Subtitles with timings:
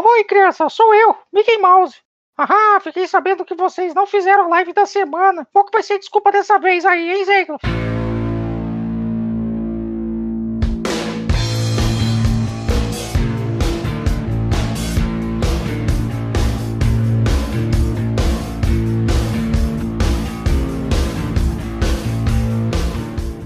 [0.00, 1.96] Oi, criança, sou eu, Mickey Mouse.
[2.36, 5.44] Ahá, fiquei sabendo que vocês não fizeram live da semana.
[5.52, 7.58] Qual que vai ser desculpa dessa vez aí, hein, Zeglo?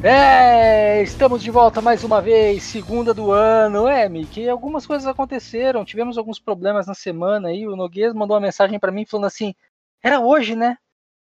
[0.05, 3.87] É, estamos de volta mais uma vez, segunda do ano.
[3.87, 7.69] É, Mickey, algumas coisas aconteceram, tivemos alguns problemas na semana aí.
[7.69, 9.55] O Noguês mandou uma mensagem para mim falando assim:
[10.03, 10.77] era hoje, né?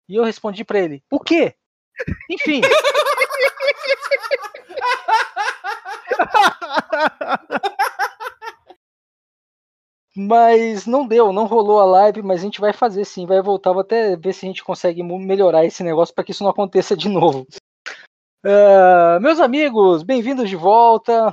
[0.08, 1.54] E eu respondi para ele: o quê?
[2.28, 2.60] Enfim.
[10.14, 13.72] Mas não deu, não rolou a live, mas a gente vai fazer sim, vai voltar.
[13.72, 16.94] Vou até ver se a gente consegue melhorar esse negócio para que isso não aconteça
[16.94, 17.46] de novo.
[18.44, 21.32] Uh, meus amigos, bem-vindos de volta.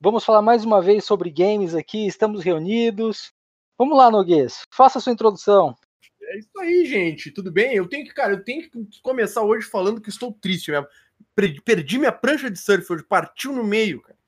[0.00, 2.06] Vamos falar mais uma vez sobre games aqui.
[2.06, 3.30] Estamos reunidos.
[3.76, 4.62] Vamos lá, Noguês.
[4.70, 5.76] Faça a sua introdução.
[6.22, 7.30] É isso aí, gente.
[7.30, 7.74] Tudo bem?
[7.74, 8.70] Eu tenho que, cara, eu tenho que
[9.02, 10.86] começar hoje falando que estou triste mesmo.
[11.62, 14.18] Perdi minha prancha de surf hoje, partiu no meio, cara.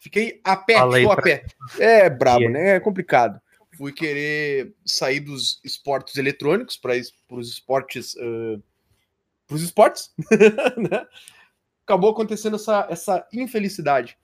[0.00, 1.46] Fiquei a pé, estou a pé.
[1.78, 2.70] É brabo, né?
[2.70, 3.40] É complicado.
[3.76, 6.94] Fui querer sair dos esportes eletrônicos para
[7.30, 8.14] os esportes.
[8.16, 8.60] Uh,
[9.46, 10.12] para os esportes,
[10.76, 11.06] né?
[11.86, 14.18] Acabou acontecendo essa, essa infelicidade.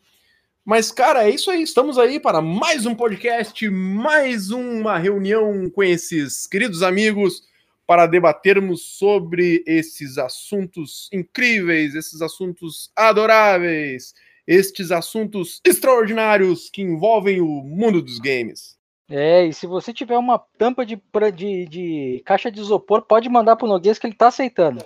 [0.65, 1.63] Mas, cara, é isso aí.
[1.63, 7.45] Estamos aí para mais um podcast, mais uma reunião com esses queridos amigos
[7.87, 14.13] para debatermos sobre esses assuntos incríveis, esses assuntos adoráveis,
[14.47, 18.77] estes assuntos extraordinários que envolvem o mundo dos games.
[19.09, 21.01] É, e se você tiver uma tampa de,
[21.35, 24.85] de, de caixa de isopor, pode mandar pro Noguês que ele tá aceitando.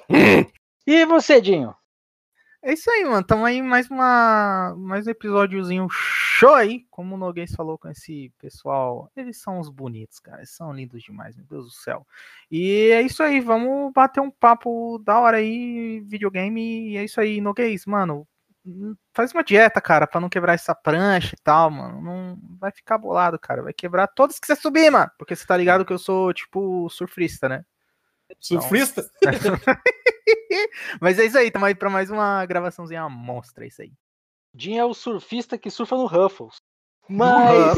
[0.87, 1.75] e você, Dinho?
[2.67, 3.25] É isso aí, mano.
[3.25, 8.33] Tamo aí mais uma mais um episódiozinho show aí, como o Noguês falou com esse
[8.41, 9.09] pessoal.
[9.15, 10.39] Eles são os bonitos, cara.
[10.39, 12.05] Eles são lindos demais, meu Deus do céu.
[12.51, 16.91] E é isso aí, vamos bater um papo da hora aí, videogame.
[16.91, 18.27] E é isso aí, Noguês, mano.
[19.15, 22.03] Faz uma dieta, cara, para não quebrar essa prancha e tal, mano.
[22.03, 23.63] Não vai ficar bolado, cara.
[23.63, 25.09] Vai quebrar todos que você subir, mano.
[25.17, 27.65] Porque você tá ligado que eu sou, tipo, surfista, né?
[28.47, 29.09] Surfista?
[29.23, 29.57] Então...
[31.01, 33.93] Mas é isso aí, estamos aí para mais uma gravaçãozinha monstra, é isso aí.
[34.55, 36.57] Jim é o surfista que surfa no Ruffles.
[37.09, 37.77] Mas.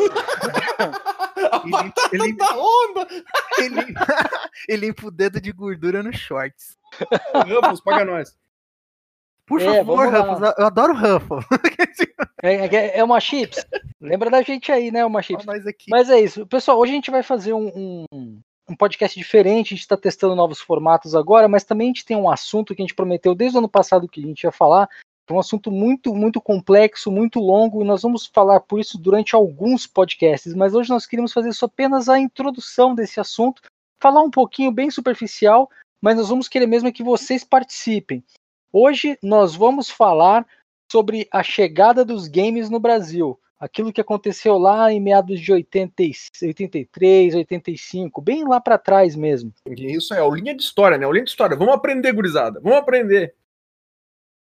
[2.12, 3.08] ele, ele, onda!
[3.58, 3.80] Ele,
[4.68, 6.78] ele limpa o dedo de gordura nos shorts.
[7.34, 8.36] Ruffles, paga nós.
[9.46, 11.44] Por é, favor, Ruffles, eu adoro Ruffles.
[12.40, 13.66] É, é, é, uma chips.
[14.00, 15.04] Lembra da gente aí, né?
[15.04, 15.44] Uma chips.
[15.90, 16.46] Mas é isso.
[16.46, 20.34] Pessoal, hoje a gente vai fazer um, um, um podcast diferente, a gente está testando
[20.34, 23.56] novos formatos agora, mas também a gente tem um assunto que a gente prometeu desde
[23.56, 24.88] o ano passado que a gente ia falar,
[25.26, 29.34] é um assunto muito, muito complexo, muito longo, e nós vamos falar por isso durante
[29.34, 33.62] alguns podcasts, mas hoje nós queríamos fazer só apenas a introdução desse assunto,
[34.00, 38.22] falar um pouquinho bem superficial, mas nós vamos querer mesmo que vocês participem.
[38.72, 40.46] Hoje nós vamos falar
[40.90, 45.94] sobre a chegada dos games no Brasil aquilo que aconteceu lá em meados de 80,
[46.42, 49.52] 83, 85, bem lá para trás mesmo.
[49.66, 51.06] Isso é, o linha de história, né?
[51.06, 51.56] O linha de história.
[51.56, 52.60] Vamos aprender, gurizada.
[52.60, 53.34] Vamos aprender.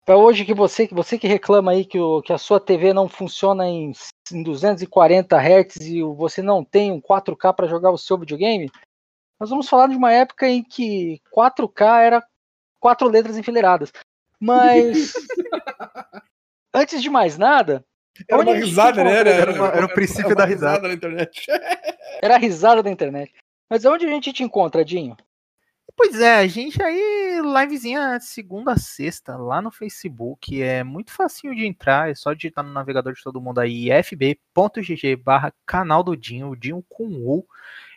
[0.04, 3.08] Para hoje que você, você que reclama aí que, o, que a sua TV não
[3.08, 3.92] funciona em,
[4.32, 8.70] em 240 Hz e você não tem um 4K para jogar o seu videogame,
[9.38, 12.26] nós vamos falar de uma época em que 4K era
[12.78, 13.92] quatro letras enfileiradas.
[14.40, 15.12] Mas
[16.72, 17.84] antes de mais nada,
[18.28, 19.16] era uma risada, né?
[19.16, 20.88] Era, era, uma, era, o princípio da risada.
[20.88, 21.46] na internet.
[22.22, 23.32] era a risada da internet.
[23.68, 25.16] Mas onde a gente te encontra, Dinho?
[25.96, 30.62] Pois é, a gente aí, livezinha segunda a sexta, lá no Facebook.
[30.62, 35.16] É muito facinho de entrar, é só digitar no navegador de todo mundo aí, fb.gg
[35.16, 37.46] barra canal do Dinho, Dinho com U.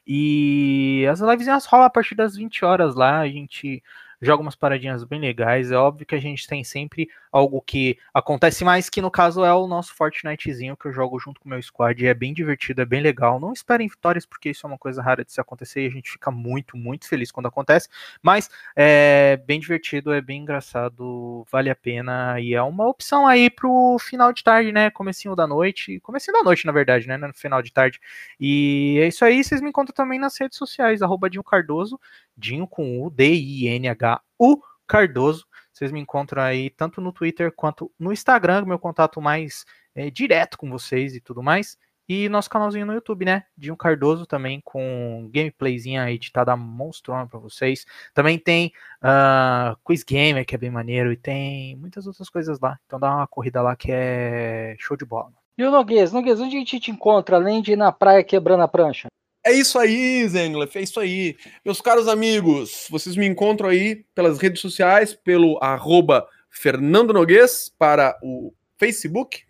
[0.07, 3.83] E as livezinhas rolam a partir das 20 horas lá, a gente
[4.21, 5.71] joga umas paradinhas bem legais.
[5.71, 9.53] É óbvio que a gente tem sempre algo que acontece mais, que no caso é
[9.53, 12.05] o nosso Fortnitezinho que eu jogo junto com o meu squad.
[12.05, 13.39] É bem divertido, é bem legal.
[13.39, 16.11] Não esperem vitórias, porque isso é uma coisa rara de se acontecer e a gente
[16.11, 17.87] fica muito, muito feliz quando acontece.
[18.21, 22.39] Mas é bem divertido, é bem engraçado, vale a pena.
[22.39, 24.89] E é uma opção aí pro final de tarde, né?
[24.89, 25.99] Comecinho da noite.
[26.01, 27.17] Comecinho da noite, na verdade, né?
[27.17, 27.99] No final de tarde.
[28.39, 29.43] E é isso aí.
[29.43, 31.99] Vocês me encontram também nas redes sociais, arroba Cardoso,
[32.39, 35.45] Dinho com U, D-I-N-H-U Cardoso.
[35.71, 40.57] Vocês me encontram aí tanto no Twitter quanto no Instagram, meu contato mais é, direto
[40.57, 41.77] com vocês e tudo mais.
[42.09, 43.43] E nosso canalzinho no YouTube, né?
[43.55, 47.85] Dinho Cardoso também com gameplayzinha editada monstrona para vocês.
[48.15, 52.79] Também tem uh, Quiz Gamer, que é bem maneiro, e tem muitas outras coisas lá.
[52.87, 55.31] Então dá uma corrida lá que é show de bola.
[55.55, 58.63] E o Noguês, Noguês, onde a gente te encontra, além de ir na praia quebrando
[58.63, 59.07] a prancha?
[59.49, 61.35] É isso aí, Zenglef, é isso aí.
[61.65, 68.15] Meus caros amigos, vocês me encontram aí pelas redes sociais, pelo arroba Fernando Noguês para
[68.21, 69.41] o Facebook.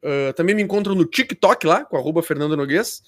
[0.00, 3.02] Uh, também me encontram no TikTok lá, com arroba Fernando Noguês.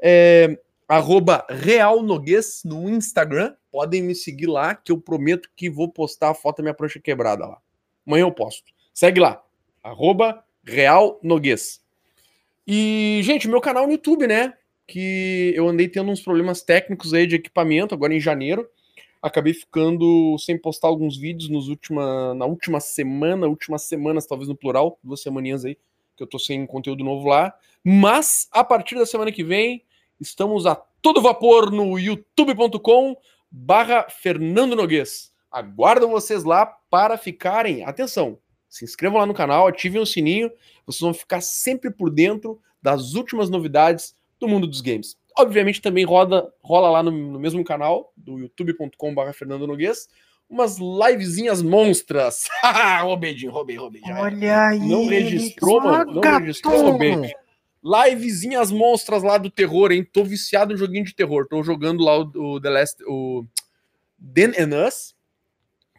[0.00, 0.56] É,
[0.86, 3.52] arroba Real Noguês no Instagram.
[3.68, 7.00] Podem me seguir lá, que eu prometo que vou postar a foto da minha prancha
[7.00, 7.58] quebrada lá.
[8.06, 8.72] Amanhã eu posto.
[8.94, 9.42] Segue lá.
[9.82, 11.82] Arroba Real Noguês.
[12.64, 14.54] E, gente, meu canal no YouTube, né?
[14.92, 18.68] Que eu andei tendo uns problemas técnicos aí de equipamento agora em janeiro.
[19.22, 24.54] Acabei ficando sem postar alguns vídeos nos última, na última semana, últimas semanas, talvez no
[24.54, 25.78] plural, duas semaninhas aí,
[26.14, 27.54] que eu tô sem conteúdo novo lá.
[27.82, 29.82] Mas, a partir da semana que vem,
[30.20, 33.16] estamos a todo vapor no youtube.com
[33.50, 35.32] barra Fernando Noguês.
[35.50, 40.52] Aguardo vocês lá para ficarem, atenção, se inscrevam lá no canal, ativem o sininho,
[40.84, 45.16] vocês vão ficar sempre por dentro das últimas novidades do mundo dos games.
[45.38, 50.08] Obviamente também roda, rola lá no, no mesmo canal, do youtube.com.br Fernando Noguês,
[50.50, 52.48] umas livezinhas monstras.
[53.02, 54.02] roubei, Jim, roubei, roubei.
[54.04, 54.80] Olha aí.
[54.80, 56.20] Não registrou, mano?
[56.20, 57.32] Não registrou, roubei.
[57.82, 60.04] Livezinhas monstras lá do terror, hein?
[60.04, 61.46] Tô viciado em joguinho de terror.
[61.48, 63.02] Tô jogando lá o, o The Last.
[63.06, 63.46] O
[64.18, 65.16] Den and Us,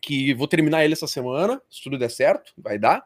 [0.02, 3.04] que vou terminar ele essa semana, se tudo der certo, vai dar.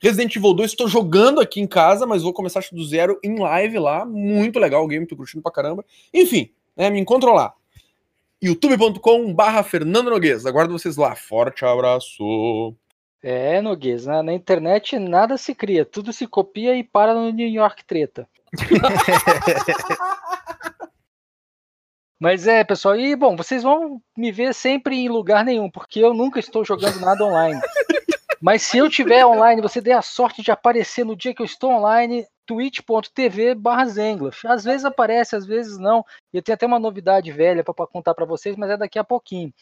[0.00, 3.78] Resident Evil 2 estou jogando aqui em casa, mas vou começar do zero em live
[3.78, 4.04] lá.
[4.04, 5.84] Muito legal o game, tô curtindo pra caramba.
[6.14, 7.52] Enfim, né, me encontram lá.
[8.40, 10.46] youtube.com barra Fernando Noguês.
[10.46, 11.16] Aguardo vocês lá.
[11.16, 12.74] Forte abraço.
[13.20, 17.48] É, Noguês, na, na internet nada se cria, tudo se copia e para no New
[17.48, 18.28] York treta.
[22.20, 26.12] Mas é, pessoal, e bom, vocês vão me ver sempre em lugar nenhum, porque eu
[26.12, 27.60] nunca estou jogando nada online.
[28.40, 31.46] Mas se eu tiver online, você der a sorte de aparecer no dia que eu
[31.46, 33.84] estou online, twitch.tv barra
[34.46, 36.04] Às vezes aparece, às vezes não.
[36.32, 39.04] E eu tenho até uma novidade velha para contar para vocês, mas é daqui a
[39.04, 39.52] pouquinho.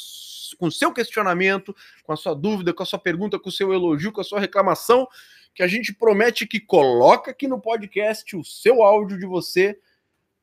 [0.60, 3.72] com o seu questionamento, com a sua dúvida, com a sua pergunta, com o seu
[3.72, 5.08] elogio, com a sua reclamação
[5.54, 9.78] que a gente promete que coloca aqui no podcast o seu áudio de você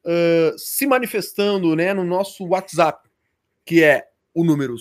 [0.05, 3.11] uh, se manifestando né, no nosso WhatsApp,
[3.65, 4.77] que é o número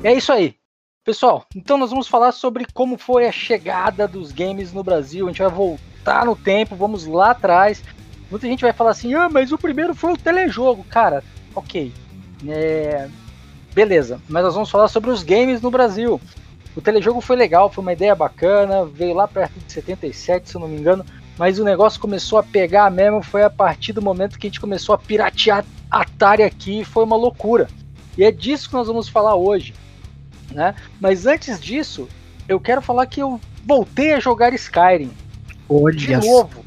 [0.03, 0.55] É isso aí.
[1.05, 5.25] Pessoal, então nós vamos falar sobre como foi a chegada dos games no Brasil.
[5.25, 7.81] A gente vai voltar no tempo, vamos lá atrás.
[8.29, 10.83] Muita gente vai falar assim: ah, mas o primeiro foi o telejogo.
[10.89, 11.23] Cara,
[11.55, 11.93] ok.
[12.45, 13.07] É...
[13.73, 16.19] Beleza, mas nós vamos falar sobre os games no Brasil.
[16.75, 20.61] O telejogo foi legal, foi uma ideia bacana, veio lá perto de 77, se eu
[20.61, 21.05] não me engano,
[21.37, 24.59] mas o negócio começou a pegar mesmo, foi a partir do momento que a gente
[24.59, 27.67] começou a piratear Atari aqui, foi uma loucura.
[28.17, 29.73] E é disso que nós vamos falar hoje
[30.53, 30.75] né?
[30.99, 32.07] Mas antes disso,
[32.47, 35.11] eu quero falar que eu voltei a jogar Skyrim.
[35.67, 36.63] Olha de novo.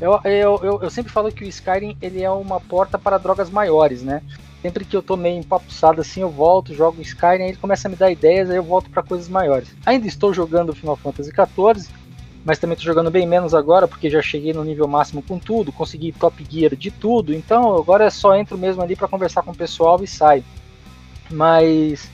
[0.00, 3.48] Eu, eu, eu, eu, sempre falo que o Skyrim ele é uma porta para drogas
[3.48, 4.20] maiores, né?
[4.60, 7.90] Sempre que eu tô meio empapuçado assim, eu volto, jogo Skyrim, aí ele começa a
[7.90, 9.68] me dar ideias, aí eu volto para coisas maiores.
[9.86, 11.88] Ainda estou jogando Final Fantasy XIV,
[12.44, 15.72] mas também estou jogando bem menos agora, porque já cheguei no nível máximo com tudo,
[15.72, 19.56] consegui Top Gear de tudo, então agora só entro mesmo ali para conversar com o
[19.56, 20.44] pessoal e saio.
[21.30, 22.10] Mas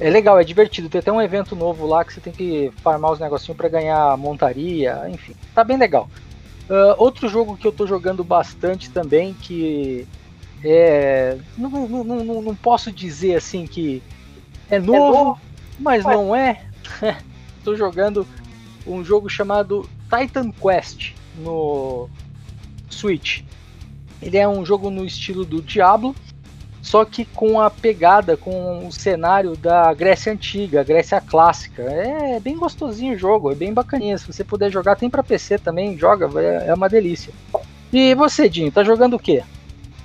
[0.00, 0.88] é legal, é divertido.
[0.88, 4.16] Tem até um evento novo lá que você tem que farmar os negocinhos para ganhar
[4.16, 6.08] montaria, enfim, tá bem legal.
[6.68, 10.06] Uh, outro jogo que eu tô jogando bastante também, que
[10.62, 14.02] É, não, não, não, não posso dizer assim que
[14.68, 15.40] é novo, é novo
[15.78, 16.62] mas não é.
[17.58, 18.26] Estou jogando
[18.86, 22.08] um jogo chamado Titan Quest no
[22.90, 23.42] Switch.
[24.20, 26.14] Ele é um jogo no estilo do Diablo,
[26.88, 31.82] só que com a pegada, com o cenário da Grécia Antiga, Grécia Clássica.
[31.82, 34.16] É bem gostosinho o jogo, é bem bacaninha.
[34.16, 37.30] Se você puder jogar, tem para PC também, joga, é uma delícia.
[37.92, 39.44] E você, Dinho, tá jogando o quê?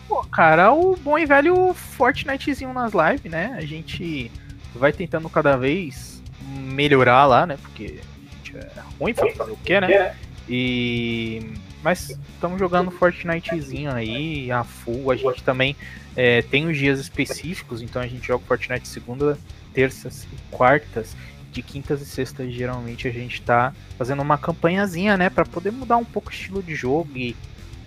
[0.10, 3.56] Pô, cara, o bom e velho Fortnitezinho nas lives, né?
[3.58, 4.30] A gente
[4.76, 7.58] vai tentando cada vez melhorar lá, né?
[7.62, 10.14] Porque a gente é ruim pra fazer o quê, né?
[10.50, 11.54] E.
[11.84, 15.12] Mas estamos jogando Fortnitezinho aí, a full.
[15.12, 15.76] A gente também
[16.16, 19.38] é, tem os dias específicos, então a gente joga Fortnite segunda,
[19.74, 21.16] terças e quartas.
[21.52, 25.30] De quintas e sextas, geralmente, a gente tá fazendo uma campanhazinha, né?
[25.30, 27.36] para poder mudar um pouco o estilo de jogo e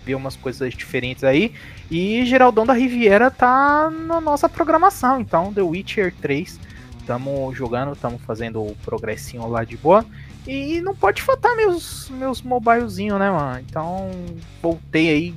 [0.04, 1.52] ver umas coisas diferentes aí.
[1.90, 5.20] E Geraldão da Riviera tá na nossa programação.
[5.20, 6.60] Então, The Witcher 3,
[7.00, 10.06] estamos jogando, estamos fazendo o progressinho lá de boa.
[10.46, 13.60] E não pode faltar meus, meus mobilezinhos, né, mano?
[13.68, 14.10] Então,
[14.62, 15.34] voltei aí.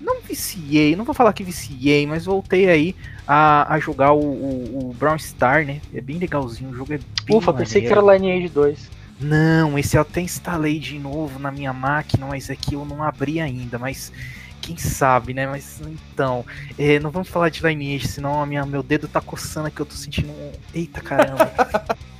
[0.00, 4.90] Não viciei, não vou falar que viciei, mas voltei aí a, a jogar o, o,
[4.90, 5.80] o Brown Star, né?
[5.94, 7.68] É bem legalzinho, o jogo é bem Ufa, maneiro.
[7.68, 8.90] pensei que era Lineage 2.
[9.20, 13.40] Não, esse eu até instalei de novo na minha máquina, mas aqui eu não abri
[13.40, 14.12] ainda, mas
[14.60, 15.46] quem sabe, né?
[15.46, 16.44] Mas então,
[16.76, 19.86] é, não vamos falar de Lineage, senão a minha, meu dedo tá coçando aqui, eu
[19.86, 20.52] tô sentindo um...
[20.74, 21.52] Eita caramba.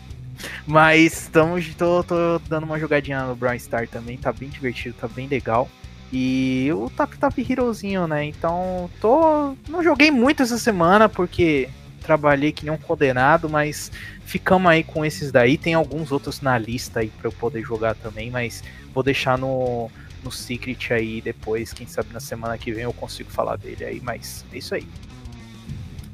[0.66, 5.09] mas estamos, tô, tô dando uma jogadinha no Brown Star também, tá bem divertido, tá
[5.09, 5.69] bem legal.
[6.12, 8.25] E o Tap Tap Herozinho, né?
[8.25, 9.57] Então, tô.
[9.66, 11.71] Não joguei muito essa semana porque
[12.02, 13.90] trabalhei que nem um condenado, mas
[14.25, 15.57] ficamos aí com esses daí.
[15.57, 19.90] Tem alguns outros na lista aí para eu poder jogar também, mas vou deixar no,
[20.23, 21.73] no Secret aí depois.
[21.73, 24.87] Quem sabe na semana que vem eu consigo falar dele aí, mas é isso aí.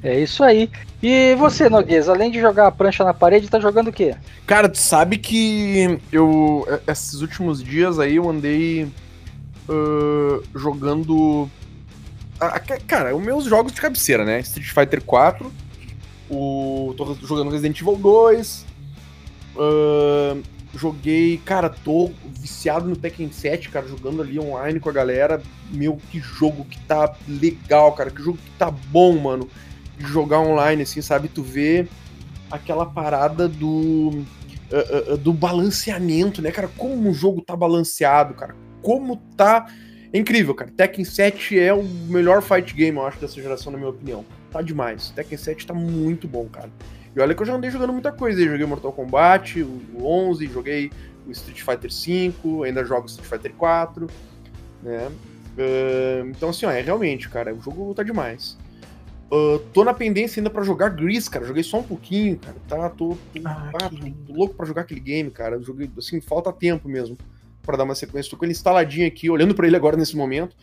[0.01, 0.69] É isso aí.
[1.01, 4.15] E você, Noguês, além de jogar a prancha na parede, tá jogando o quê?
[4.45, 6.65] Cara, tu sabe que eu.
[6.87, 8.85] Esses últimos dias aí eu andei
[9.67, 11.49] uh, jogando.
[12.39, 14.39] Ah, cara, os meus jogos de cabeceira, né?
[14.39, 15.51] Street Fighter 4
[16.29, 18.65] o, tô jogando Resident Evil 2.
[19.55, 20.41] Uh,
[20.75, 25.41] joguei, cara, tô viciado no Tekken 7, cara, jogando ali online com a galera.
[25.71, 28.11] Meu, que jogo que tá legal, cara.
[28.11, 29.49] Que jogo que tá bom, mano.
[29.99, 31.27] De jogar online, assim, sabe?
[31.27, 31.87] Tu vê
[32.49, 34.23] aquela parada do.
[34.71, 36.67] Uh, uh, do balanceamento, né, cara?
[36.77, 38.55] Como o jogo tá balanceado, cara.
[38.81, 39.67] Como tá.
[40.11, 40.71] É incrível, cara.
[40.75, 44.61] Tekken 7 é o melhor fight game, eu acho, dessa geração, na minha opinião tá
[44.61, 45.11] demais.
[45.11, 46.69] Tekken 7 tá muito bom, cara.
[47.15, 48.41] E olha que eu já andei jogando muita coisa.
[48.41, 50.91] Eu joguei Mortal Kombat, o 11, joguei
[51.27, 54.07] o Street Fighter 5, ainda jogo Street Fighter 4,
[54.83, 55.07] né?
[55.57, 58.57] Uh, então, assim, ó, é realmente, cara, o jogo tá demais.
[59.31, 61.45] Uh, tô na pendência ainda para jogar Gris, cara.
[61.45, 62.55] Joguei só um pouquinho, cara.
[62.67, 65.61] Tá, tô, tô, ah, ah, tô, louco para jogar aquele game, cara.
[65.61, 67.17] joguei, assim, falta tempo mesmo
[67.61, 68.31] para dar uma sequência.
[68.31, 70.55] Tô com ele instaladinho aqui, olhando para ele agora nesse momento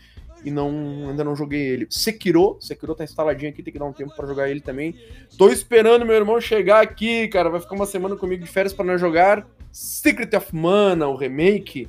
[0.45, 1.87] e não ainda não joguei ele.
[1.91, 4.95] Sekiro, Sekiro tá instaladinho aqui, tem que dar um tempo para jogar ele também.
[5.37, 8.85] Tô esperando meu irmão chegar aqui, cara, vai ficar uma semana comigo de férias para
[8.85, 11.89] nós jogar Secret of Mana, o remake.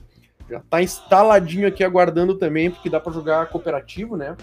[0.50, 4.36] Já tá instaladinho aqui aguardando também, porque dá para jogar cooperativo, né?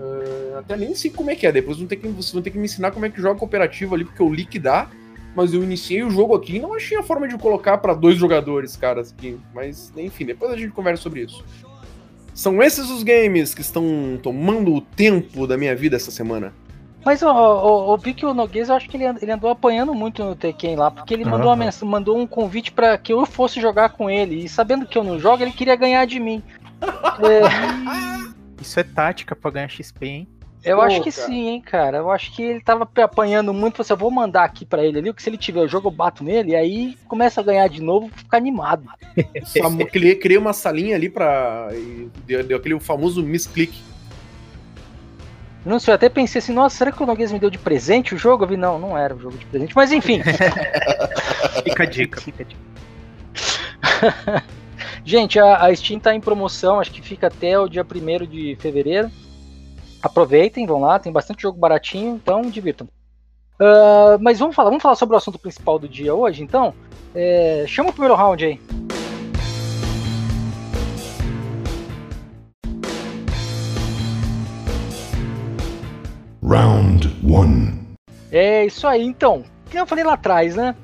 [0.00, 2.50] Uh, até nem sei como é que é, depois vão ter que, vocês vão ter
[2.50, 4.88] que me ensinar como é que joga cooperativo ali, porque o li que dá.
[5.36, 8.16] Mas eu iniciei o jogo aqui e não achei a forma de colocar para dois
[8.16, 9.02] jogadores, cara.
[9.02, 9.38] Aqui.
[9.54, 11.44] Mas, enfim, depois a gente conversa sobre isso.
[12.34, 16.52] São esses os games que estão tomando o tempo da minha vida essa semana.
[17.04, 20.34] Mas eu, vi que o Noguês, eu acho que ele, ele andou apanhando muito no
[20.34, 24.10] Tekken lá, porque ele mandou, uma mandou um convite para que eu fosse jogar com
[24.10, 24.44] ele.
[24.44, 26.42] E sabendo que eu não jogo, ele queria ganhar de mim.
[27.22, 28.30] é...
[28.60, 30.28] Isso é tática pra ganhar XP, hein?
[30.62, 31.26] Eu Pô, acho que cara.
[31.26, 31.98] sim, hein, cara.
[31.98, 33.82] Eu acho que ele tava apanhando muito.
[33.82, 35.92] Você, eu vou mandar aqui para ele ali, que se ele tiver o jogo, eu
[35.92, 38.86] bato nele, e aí começa a ganhar de novo, ficar animado.
[39.90, 41.68] criei, criei uma salinha ali pra.
[42.26, 43.80] Deu, deu aquele famoso misclick.
[45.64, 48.14] Não sei, eu até pensei assim, nossa, será que o Noguês me deu de presente
[48.14, 48.44] o jogo?
[48.44, 50.22] Eu vi, não, não era o jogo de presente, mas enfim.
[51.64, 52.60] fica a dica, fica a dica.
[55.04, 58.56] Gente, a, a Steam tá em promoção, acho que fica até o dia 1 de
[58.60, 59.10] fevereiro.
[60.02, 62.88] Aproveitem, vão lá, tem bastante jogo baratinho, então divirtam.
[63.60, 66.74] Uh, mas vamos falar, vamos falar sobre o assunto principal do dia hoje, então.
[67.14, 68.60] É, chama o primeiro round aí.
[76.42, 77.94] Round 1.
[78.32, 79.44] É isso aí, então.
[79.70, 80.74] Que eu falei lá atrás, né?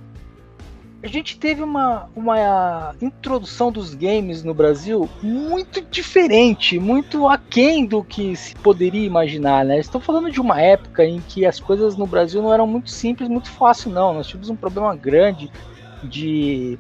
[1.07, 8.03] A gente teve uma, uma introdução dos games no Brasil muito diferente, muito aquém do
[8.03, 9.79] que se poderia imaginar, né?
[9.79, 13.29] Estou falando de uma época em que as coisas no Brasil não eram muito simples,
[13.29, 14.15] muito fácil, não.
[14.15, 15.49] Nós tivemos um problema grande
[16.03, 16.77] de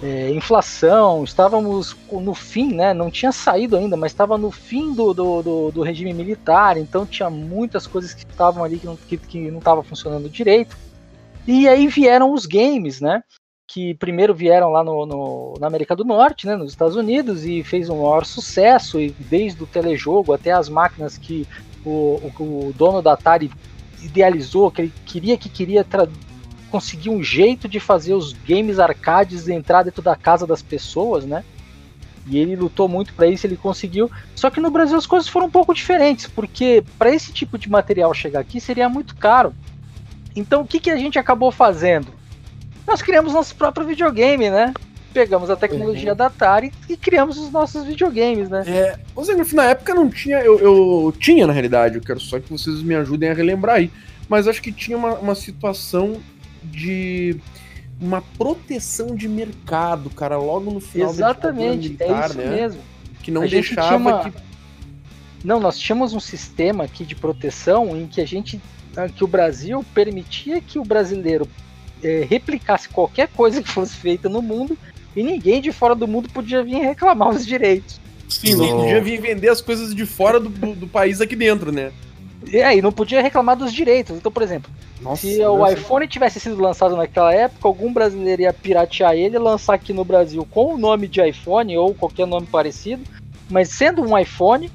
[0.00, 2.94] é, inflação, estávamos no fim, né?
[2.94, 7.04] Não tinha saído ainda, mas estava no fim do, do, do, do, regime militar, então
[7.04, 10.76] tinha muitas coisas que estavam ali que não que, que não funcionando direito.
[11.44, 13.20] E aí vieram os games, né?
[13.66, 17.62] Que primeiro vieram lá no, no, na América do Norte, né, nos Estados Unidos, e
[17.62, 21.46] fez um maior sucesso, e desde o telejogo até as máquinas que
[21.84, 23.50] o, o, o dono da Atari
[24.02, 25.84] idealizou, que ele queria que queria
[26.70, 31.44] conseguir um jeito de fazer os games arcades entrar dentro da casa das pessoas, né?
[32.26, 34.10] E ele lutou muito para isso, ele conseguiu.
[34.34, 37.70] Só que no Brasil as coisas foram um pouco diferentes, porque para esse tipo de
[37.70, 39.54] material chegar aqui seria muito caro.
[40.34, 42.08] Então o que, que a gente acabou fazendo?
[42.86, 44.72] Nós criamos nosso próprio videogame, né?
[45.12, 46.16] Pegamos a tecnologia uhum.
[46.16, 48.64] da Atari e criamos os nossos videogames, né?
[48.66, 48.98] É,
[49.52, 52.94] na época não tinha, eu, eu tinha na realidade, eu quero só que vocês me
[52.96, 53.90] ajudem a relembrar aí.
[54.28, 56.20] Mas acho que tinha uma, uma situação
[56.62, 57.36] de
[58.00, 62.50] uma proteção de mercado, cara, logo no final Exatamente, militar, é isso né?
[62.50, 62.80] mesmo.
[63.22, 64.30] Que não a deixava uma...
[64.30, 64.32] que...
[65.44, 68.60] Não, nós tínhamos um sistema aqui de proteção em que a gente
[68.96, 71.48] ah, que o Brasil permitia que o brasileiro
[72.04, 74.76] é, replicasse qualquer coisa que fosse feita no mundo
[75.16, 78.00] e ninguém de fora do mundo podia vir reclamar os direitos.
[78.28, 81.92] Sim, não podia vir vender as coisas de fora do, do, país aqui dentro, né?
[82.46, 84.16] E aí, não podia reclamar dos direitos.
[84.16, 84.70] Então, por exemplo,
[85.00, 89.38] Nossa, se o iPhone tivesse sido lançado naquela época, algum brasileiro ia piratear ele e
[89.38, 93.02] lançar aqui no Brasil com o nome de iPhone ou qualquer nome parecido,
[93.48, 94.70] mas sendo um iPhone,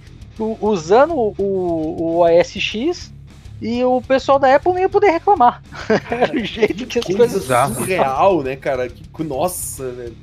[0.61, 3.11] usando o, o, o ASX,
[3.61, 5.61] e o pessoal da Apple não ia poder reclamar.
[6.09, 7.43] Era o jeito que as que coisas.
[7.43, 8.87] Surreal, né, cara?
[8.89, 10.15] Que, nossa, velho.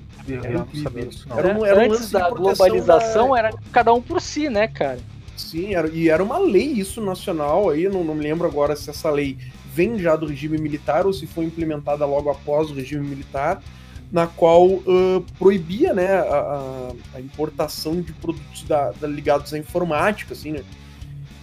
[1.36, 3.38] Era um, era um Antes da globalização, da...
[3.38, 4.98] era cada um por si, né, cara?
[5.36, 8.90] Sim, era, e era uma lei isso nacional aí, não, não me lembro agora se
[8.90, 9.36] essa lei
[9.72, 13.62] vem já do regime militar ou se foi implementada logo após o regime militar,
[14.10, 20.32] na qual uh, proibia né, a, a, importação de produtos da, da, ligados à informática,
[20.32, 20.64] assim, né?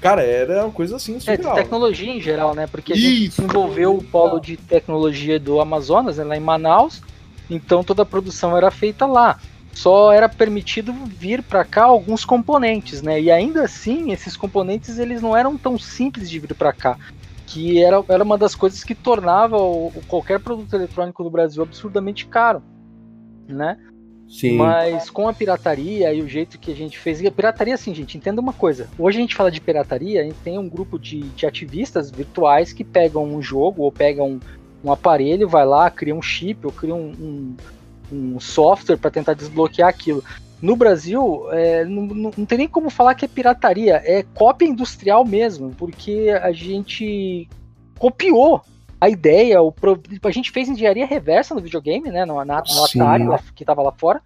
[0.03, 1.57] Cara, era uma coisa assim surreal.
[1.57, 2.67] É, tecnologia em geral, né?
[2.67, 7.01] Porque a gente desenvolveu o polo de tecnologia do Amazonas, né, lá em Manaus,
[7.49, 9.39] então toda a produção era feita lá
[9.73, 13.19] só era permitido vir para cá alguns componentes, né?
[13.19, 16.97] E ainda assim, esses componentes eles não eram tão simples de vir para cá,
[17.47, 22.27] que era, era uma das coisas que tornava o qualquer produto eletrônico do Brasil absurdamente
[22.27, 22.61] caro,
[23.47, 23.77] né?
[24.27, 24.57] Sim.
[24.57, 27.23] Mas com a pirataria e o jeito que a gente fez.
[27.23, 28.89] A pirataria, assim, gente, entenda uma coisa.
[28.97, 32.73] Hoje a gente fala de pirataria, a gente tem um grupo de, de ativistas virtuais
[32.73, 34.39] que pegam um jogo ou pegam um,
[34.83, 37.55] um aparelho, vai lá, cria um chip ou cria um, um,
[38.11, 40.23] um software para tentar desbloquear aquilo.
[40.61, 45.25] No Brasil, é, não, não, tem nem como falar que é pirataria, é cópia industrial
[45.25, 47.49] mesmo, porque a gente
[47.99, 48.61] copiou
[49.03, 49.73] a ideia, o,
[50.23, 53.81] a gente fez engenharia reversa no videogame, né, no, na, no Atari, lá, que estava
[53.81, 54.21] lá fora,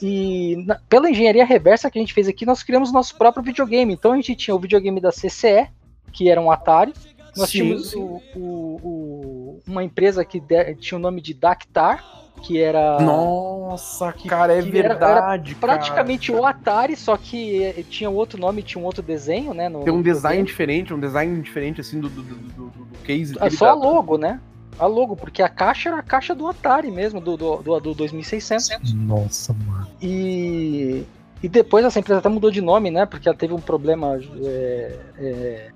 [0.00, 3.92] e na, pela engenharia reversa que a gente fez aqui, nós criamos nosso próprio videogame.
[3.92, 5.68] Então a gente tinha o videogame da CCE,
[6.10, 6.94] que era um Atari,
[7.36, 7.98] nós sim, tínhamos sim.
[7.98, 12.02] O, o, o, uma empresa que de, tinha o nome de Dactar,
[12.38, 13.00] que era.
[13.00, 15.02] Nossa, que, cara, é verdade.
[15.02, 16.42] Era, era praticamente cara.
[16.42, 19.68] o Atari, só que eh, tinha outro nome, tinha um outro desenho, né?
[19.68, 20.46] No, Tem um design desenho.
[20.46, 23.36] diferente, um design diferente, assim, do, do, do, do, do case.
[23.40, 24.40] É só a logo, né?
[24.78, 27.94] A logo, porque a caixa era a caixa do Atari mesmo, do, do, do, do
[27.94, 28.92] 2600.
[28.94, 29.88] Nossa, mano.
[30.00, 31.04] E,
[31.42, 33.04] e depois essa empresa até mudou de nome, né?
[33.04, 35.70] Porque ela teve um problema é, é,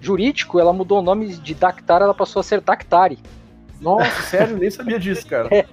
[0.00, 3.18] jurídico, ela mudou o nome de Dactar, ela passou a ser Dactari.
[3.80, 4.56] Nossa, sério?
[4.56, 5.48] Nem sabia disso, cara.
[5.54, 5.66] É.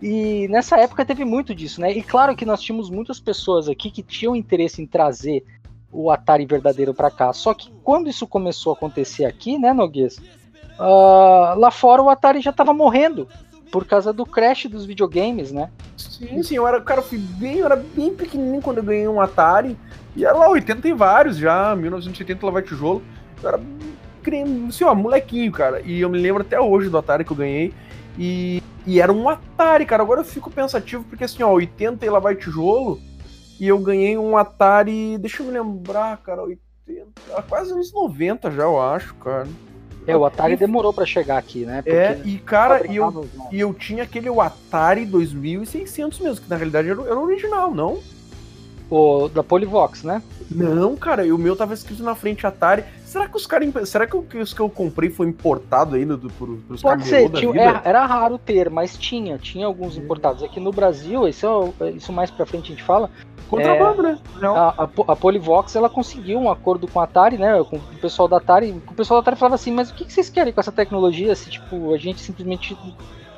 [0.00, 1.90] E nessa época teve muito disso, né?
[1.90, 5.42] E claro que nós tínhamos muitas pessoas aqui que tinham interesse em trazer
[5.90, 7.32] o Atari verdadeiro para cá.
[7.32, 10.18] Só que quando isso começou a acontecer aqui, né, Noguês?
[10.78, 13.26] Uh, lá fora o Atari já tava morrendo
[13.72, 15.70] por causa do crash dos videogames, né?
[15.96, 19.08] Sim, sim, eu era, cara, eu fui bem, eu era bem pequenininho quando eu ganhei
[19.08, 19.76] um Atari.
[20.14, 23.02] E era lá, 80 tem vários já, 1980 lá vai tijolo.
[23.42, 23.60] Eu era
[24.68, 25.80] assim, ó, molequinho, cara.
[25.82, 27.72] E eu me lembro até hoje do Atari que eu ganhei.
[28.18, 30.02] E, e era um Atari, cara.
[30.02, 33.00] Agora eu fico pensativo, porque assim, ó, 80 e lá vai tijolo.
[33.60, 35.18] E eu ganhei um Atari.
[35.18, 36.66] Deixa eu me lembrar, cara, 80.
[37.48, 39.48] Quase uns 90 já, eu acho, cara.
[40.06, 41.82] É, o Atari e, demorou para chegar aqui, né?
[41.84, 46.88] é, e cara, e eu, e eu tinha aquele Atari 2600 mesmo, que na realidade
[46.88, 47.98] era, era o original, não?
[48.88, 50.22] O da Polivox, né?
[50.48, 52.84] Não, cara, o meu tava escrito na frente Atari
[53.16, 53.88] Será que os caras.
[53.88, 57.58] Será que os que eu comprei foi importado ainda do, por, pros Pode ser, tinha,
[57.58, 60.42] era, era, raro ter, mas tinha, tinha alguns importados.
[60.42, 63.10] Aqui no Brasil, isso, é isso mais pra frente a gente fala.
[63.48, 64.18] Contrabando, é, né?
[64.42, 67.64] A, a, a, Polivox ela conseguiu um acordo com a Atari, né?
[67.64, 68.70] Com o pessoal da Atari.
[68.86, 71.34] O pessoal da Atari falava assim, mas o que, que vocês querem com essa tecnologia
[71.34, 72.76] se tipo, a gente simplesmente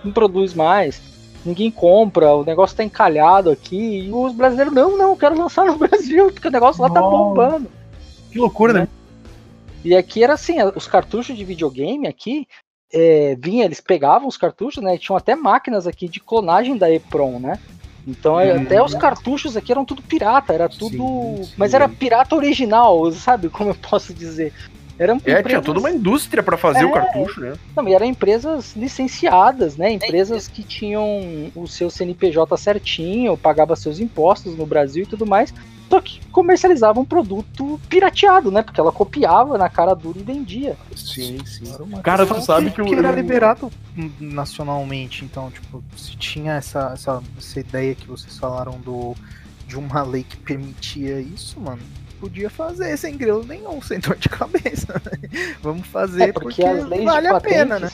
[0.02, 1.00] não produz mais?
[1.46, 4.08] Ninguém compra, o negócio tá encalhado aqui.
[4.08, 7.68] E os brasileiros, não, não, quero lançar no Brasil, porque o negócio lá tá bombando.
[8.32, 8.88] Que loucura, né?
[9.84, 12.46] E aqui era assim, os cartuchos de videogame aqui,
[12.92, 14.96] é, vinha, eles pegavam os cartuchos, né?
[14.96, 17.58] Tinham até máquinas aqui de clonagem da EPROM, né?
[18.06, 18.62] Então hum.
[18.62, 20.96] até os cartuchos aqui eram tudo pirata, era tudo.
[20.96, 21.52] Sim, sim.
[21.56, 23.48] Mas era pirata original, sabe?
[23.48, 24.52] Como eu posso dizer?
[24.98, 25.46] Eram é, empresas...
[25.46, 27.54] tinha toda uma indústria para fazer é, o cartucho, né?
[27.74, 29.92] Também eram empresas licenciadas, né?
[29.92, 35.54] Empresas que tinham o seu CNPJ certinho, pagava seus impostos no Brasil e tudo mais.
[35.88, 38.62] Só que comercializava um produto pirateado, né?
[38.62, 40.76] Porque ela copiava na cara dura e vendia.
[40.94, 41.64] Sim, sim.
[42.02, 43.70] Cara, tu sabe que, que, que era liberado
[44.20, 49.14] nacionalmente, então, tipo, se tinha essa, essa, essa ideia que vocês falaram do
[49.66, 51.82] de uma lei que permitia isso, mano,
[52.18, 55.00] podia fazer sem grelo nenhum, sem dor de cabeça.
[55.62, 57.90] Vamos fazer é porque, porque as leis vale de patentes, a pena, né?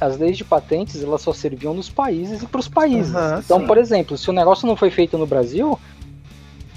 [0.00, 3.14] As leis de patentes elas só serviam nos países e para os países.
[3.14, 3.66] Uhum, então, sim.
[3.66, 5.78] por exemplo, se o negócio não foi feito no Brasil,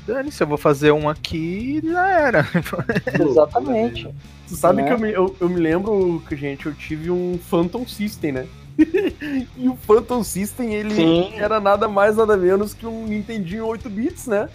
[0.08, 2.48] dane-se, eu vou fazer um aqui e já era.
[3.20, 4.08] Exatamente.
[4.46, 4.88] Você sabe né?
[4.88, 8.48] que eu me, eu, eu me lembro que, gente, eu tive um Phantom System, né?
[9.58, 11.34] e o Phantom System, ele Sim.
[11.36, 14.48] era nada mais, nada menos que um Nintendinho 8 bits, né?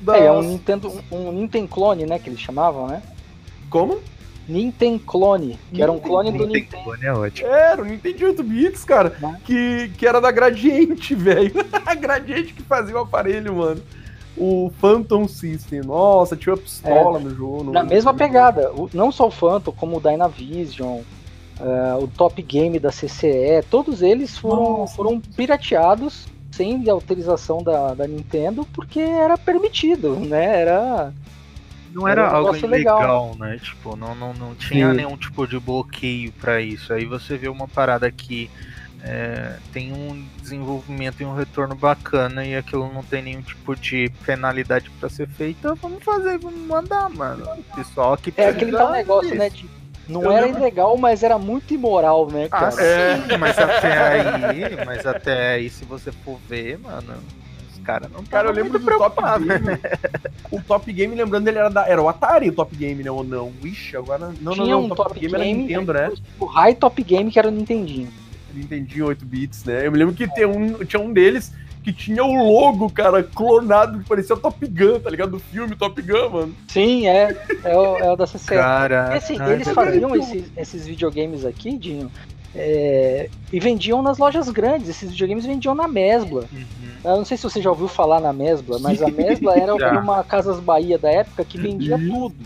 [0.00, 0.16] Das...
[0.16, 3.02] É, é um Nintendo, um Nintendo clone, né, que eles chamavam, né?
[3.70, 4.00] Como?
[4.46, 6.82] Nintendo Clone, que era um clone do Nintendo.
[6.84, 7.48] Clone é ótimo.
[7.48, 11.54] Era o Nintendo 8 bits, cara, que, que era da Gradiente, velho.
[11.86, 13.82] a Gradiente que fazia o aparelho, mano.
[14.36, 17.72] O Phantom System, nossa, tinha uma pistola é, no jogo.
[17.72, 21.00] Na mesma pegada, não só o Phantom, como o Dynavision,
[21.60, 28.06] uh, o Top Game da CCE, todos eles foram, foram pirateados sem autorização da, da
[28.06, 30.60] Nintendo, porque era permitido, né?
[30.60, 31.12] Era.
[31.92, 33.58] Não era, era um algo ilegal, legal, né?
[33.62, 34.96] Tipo, não, não, não tinha Sim.
[34.96, 36.92] nenhum tipo de bloqueio para isso.
[36.92, 38.50] Aí você vê uma parada que
[39.06, 44.10] é, tem um desenvolvimento e um retorno bacana e aquilo não tem nenhum tipo de
[44.24, 47.46] penalidade para ser feita, vamos fazer, vamos mandar, mano.
[47.76, 49.38] pessoal que É aquele tal negócio, disso.
[49.38, 49.50] né?
[49.50, 49.68] De
[50.08, 50.60] não eu era lembro...
[50.60, 52.68] ilegal, mas era muito imoral, né, ah, cara?
[52.68, 57.14] Ah, sim, mas até aí, mas até aí, se você for ver, mano,
[57.72, 59.80] os caras não Cara, eu lembro do Top Game.
[60.50, 61.86] o Top Game, lembrando, ele era da.
[61.86, 63.10] Era o Atari o Top Game, né?
[63.10, 63.52] Ou não?
[63.62, 64.32] Ixi, agora.
[64.40, 64.84] Não, Tinha não, não.
[64.84, 66.12] Um top, top, Game, era Nintendo, né?
[66.38, 68.10] O High Top Game, que era o Nintendinho.
[68.54, 69.86] Nintendinho 8 bits, né?
[69.86, 73.98] Eu me lembro que tem um, tinha um deles que tinha o logo, cara, clonado,
[73.98, 75.32] que parecia Top Gun, tá ligado?
[75.32, 76.56] Do filme Top Gun, mano.
[76.68, 77.36] Sim, é.
[77.62, 78.54] É o, é o da CC.
[78.54, 82.10] Cara, Esse, eles faziam esses, esses videogames aqui, Dinho,
[82.54, 84.88] é, e vendiam nas lojas grandes.
[84.88, 86.46] Esses videogames vendiam na Mesbla.
[86.50, 86.64] Uhum.
[87.04, 90.24] Eu não sei se você já ouviu falar na Mesbla, mas a Mesbla era uma
[90.24, 92.08] Casas Bahia da época que vendia uhum.
[92.08, 92.36] tudo.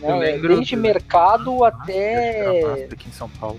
[0.00, 0.38] Né?
[0.38, 2.88] Desde mercado até.
[2.90, 3.58] Aqui em São Paulo.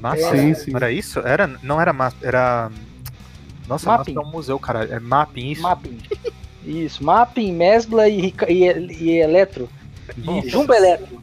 [0.00, 0.30] Massa?
[0.30, 0.74] Sim, sim.
[0.74, 1.20] Era isso?
[1.20, 2.70] Era, não era massa, era
[3.68, 4.16] nossa, Mapping.
[4.16, 4.84] é um museu, cara.
[4.84, 5.62] É Mapping, isso?
[5.62, 5.98] Mapping.
[6.64, 8.64] Isso, Mapping, Mesbla e, e,
[9.02, 9.68] e Eletro.
[10.16, 10.50] Isso.
[10.50, 11.22] Jumbo Eletro.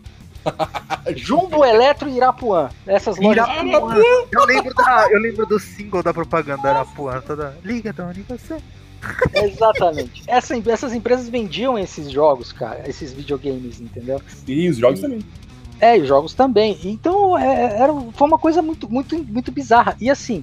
[1.16, 2.70] Jumbo Eletro e Irapuã.
[2.86, 3.48] Essas lojas.
[3.48, 3.96] Irapuã.
[4.32, 7.22] Eu lembro, da, eu lembro do single da propaganda Irapuã.
[7.22, 7.58] Toda...
[7.64, 8.58] Liga, Doni, você.
[9.34, 10.24] Exatamente.
[10.28, 14.22] Essa, essas empresas vendiam esses jogos, cara, esses videogames, entendeu?
[14.28, 15.20] Sim, os jogos também.
[15.84, 16.80] É, os jogos também.
[16.86, 19.98] Então, é, era, foi uma coisa muito, muito, muito bizarra.
[20.00, 20.41] E assim,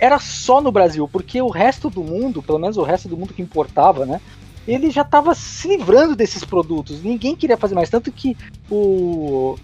[0.00, 3.32] era só no Brasil, porque o resto do mundo, pelo menos o resto do mundo
[3.32, 4.20] que importava, né?
[4.66, 7.04] Ele já estava se livrando desses produtos.
[7.04, 7.88] Ninguém queria fazer mais.
[7.88, 8.36] Tanto que
[8.68, 9.56] o.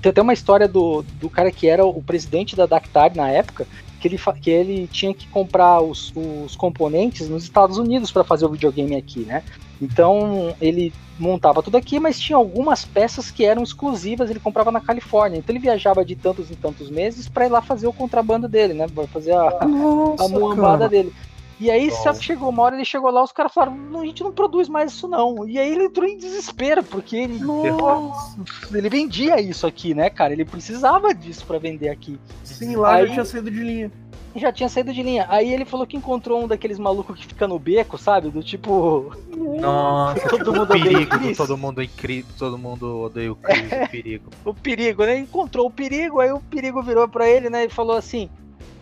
[0.00, 3.66] Tem até uma história do, do cara que era o presidente da Dactar na época,
[4.00, 8.46] que ele, que ele tinha que comprar os, os componentes nos Estados Unidos para fazer
[8.46, 9.42] o videogame aqui, né?
[9.80, 14.80] Então ele montava tudo aqui, mas tinha algumas peças que eram exclusivas, ele comprava na
[14.80, 15.38] Califórnia.
[15.38, 18.74] Então ele viajava de tantos em tantos meses para ir lá fazer o contrabando dele,
[18.74, 18.86] né?
[18.88, 21.12] Pra fazer a, Nossa, a muambada dele.
[21.60, 22.14] E aí, Nossa.
[22.14, 25.06] chegou uma hora, ele chegou lá, os caras falaram, a gente não produz mais isso
[25.06, 25.46] não.
[25.46, 28.38] E aí ele entrou em desespero, porque ele, Nossa.
[28.72, 30.32] ele vendia isso aqui, né, cara?
[30.32, 32.18] Ele precisava disso para vender aqui.
[32.44, 33.92] Sim, lá aí, já tinha saído de linha.
[34.34, 35.26] Já tinha saído de linha.
[35.28, 38.30] Aí ele falou que encontrou um daqueles malucos que fica no beco, sabe?
[38.30, 39.12] Do tipo.
[39.60, 43.88] Nossa, todo mundo perigo, odeia todo mundo incrível, todo mundo odeia o Chris, é, o
[43.88, 44.30] perigo.
[44.44, 45.18] O perigo, né?
[45.18, 47.64] Encontrou o perigo, aí o perigo virou pra ele, né?
[47.64, 48.30] E falou assim: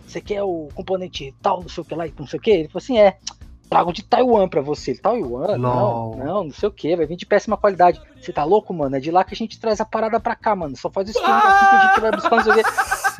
[0.07, 2.51] Você quer o componente tal, não sei o que lá, não sei o que?
[2.51, 3.17] Ele falou assim: É.
[3.69, 4.95] trago de Taiwan pra você.
[4.95, 5.57] Taiwan?
[5.57, 8.01] Não, não, não sei o que, vai vir de péssima qualidade.
[8.19, 8.95] Você tá louco, mano?
[8.95, 10.75] É de lá que a gente traz a parada pra cá, mano.
[10.75, 11.67] Só faz o ah!
[11.69, 12.63] que a gente vai buscar, não sei o quê.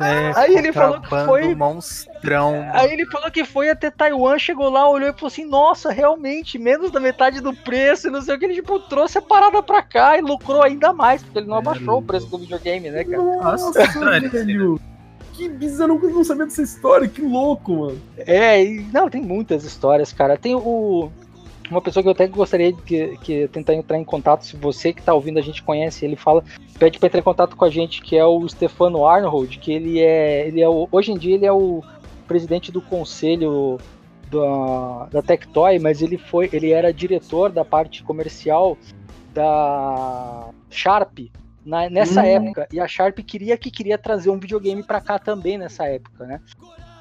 [0.02, 1.54] É aí ele falou que foi.
[1.54, 2.68] Monstrão.
[2.72, 6.58] Aí ele falou que foi até Taiwan, chegou lá, olhou e falou assim: Nossa, realmente,
[6.58, 8.46] menos da metade do preço e não sei o que.
[8.46, 11.98] Ele, tipo, trouxe a parada pra cá e lucrou ainda mais, porque ele não abaixou
[11.98, 13.22] o preço do videogame, né, cara?
[13.22, 14.80] Nossa, velho
[15.40, 18.00] que bizarro, eu não sabia dessa história, que louco, mano.
[18.18, 20.36] É, não, tem muitas histórias, cara.
[20.36, 21.10] Tem o.
[21.70, 25.00] Uma pessoa que eu até gostaria de que, tentar entrar em contato, se você que
[25.00, 26.42] tá ouvindo a gente conhece, ele fala,
[26.80, 30.00] pede para entrar em contato com a gente, que é o Stefano Arnold, que ele
[30.00, 31.80] é, ele é o, hoje em dia ele é o
[32.26, 33.78] presidente do conselho
[34.28, 38.76] da, da Tectoy, mas ele foi, ele era diretor da parte comercial
[39.32, 41.20] da Sharp,
[41.64, 42.26] na, nessa hum.
[42.26, 42.68] época.
[42.72, 46.40] E a Sharp queria que queria trazer um videogame para cá também nessa época, né?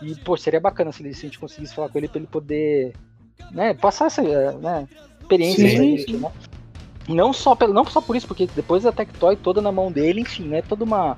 [0.01, 2.93] E, pô, seria bacana se, a gente conseguisse falar com ele para ele poder
[3.51, 4.87] né, passar essa né,
[5.19, 6.31] experiência sim, gente, né?
[7.07, 10.21] Não só, pelo, não só por isso, porque depois a Tectoy toda na mão dele,
[10.21, 10.61] enfim, né?
[10.61, 11.17] Toda uma,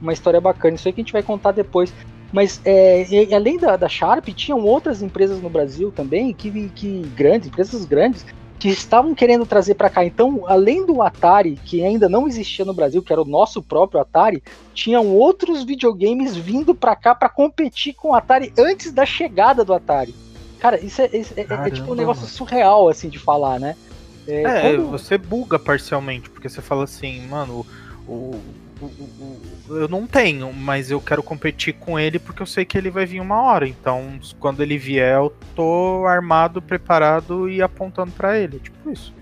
[0.00, 0.76] uma história bacana.
[0.76, 1.92] Isso aí que a gente vai contar depois.
[2.32, 7.00] Mas é, e, além da, da Sharp, tinham outras empresas no Brasil também, que, que
[7.16, 8.24] grandes, empresas grandes,
[8.58, 10.04] que estavam querendo trazer para cá.
[10.04, 14.00] Então, além do Atari, que ainda não existia no Brasil, que era o nosso próprio
[14.00, 14.42] Atari,
[14.72, 19.74] tinham outros videogames vindo para cá para competir com o Atari antes da chegada do
[19.74, 20.14] Atari.
[20.58, 23.76] Cara, isso é, é, Caramba, é tipo um negócio surreal, assim, de falar, né?
[24.26, 24.90] É, é quando...
[24.90, 27.64] você buga parcialmente, porque você fala assim, mano,
[28.08, 28.40] o,
[29.68, 33.06] eu não tenho, mas eu quero competir com ele porque eu sei que ele vai
[33.06, 33.66] vir uma hora.
[33.66, 38.58] Então, quando ele vier, eu tô armado, preparado e apontando para ele.
[38.58, 39.14] Tipo isso.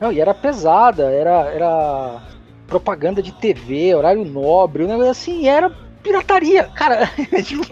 [0.00, 2.22] Não, e era pesada, era, era
[2.66, 5.70] propaganda de TV, horário nobre, um negócio assim, era
[6.02, 7.10] pirataria, cara.
[7.42, 7.66] tipo,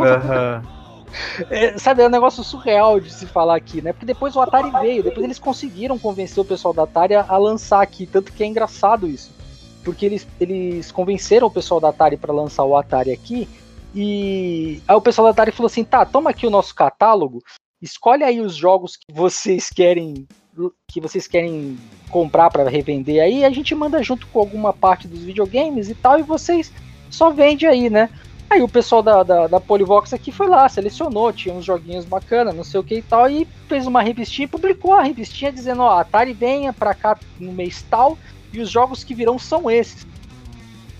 [1.50, 3.92] é, sabe, é um negócio surreal de se falar aqui, né?
[3.92, 7.82] Porque depois o Atari veio, depois eles conseguiram convencer o pessoal da Atari a lançar
[7.82, 9.41] aqui, tanto que é engraçado isso
[9.84, 13.48] porque eles, eles convenceram o pessoal da Atari para lançar o Atari aqui.
[13.94, 17.42] E aí o pessoal da Atari falou assim: tá, toma aqui o nosso catálogo,
[17.80, 20.26] escolhe aí os jogos que vocês querem
[20.86, 21.78] que vocês querem
[22.10, 26.18] comprar para revender aí, a gente manda junto com alguma parte dos videogames e tal,
[26.18, 26.70] e vocês
[27.10, 28.10] só vende aí, né?
[28.50, 32.54] Aí o pessoal da, da, da Polivox aqui foi lá, selecionou, tinha uns joguinhos bacanas,
[32.54, 35.80] não sei o que e tal, e fez uma revistinha e publicou a revistinha dizendo,
[35.80, 38.18] ó, Atari venha pra cá no mês tal,
[38.52, 40.06] e os jogos que virão são esses.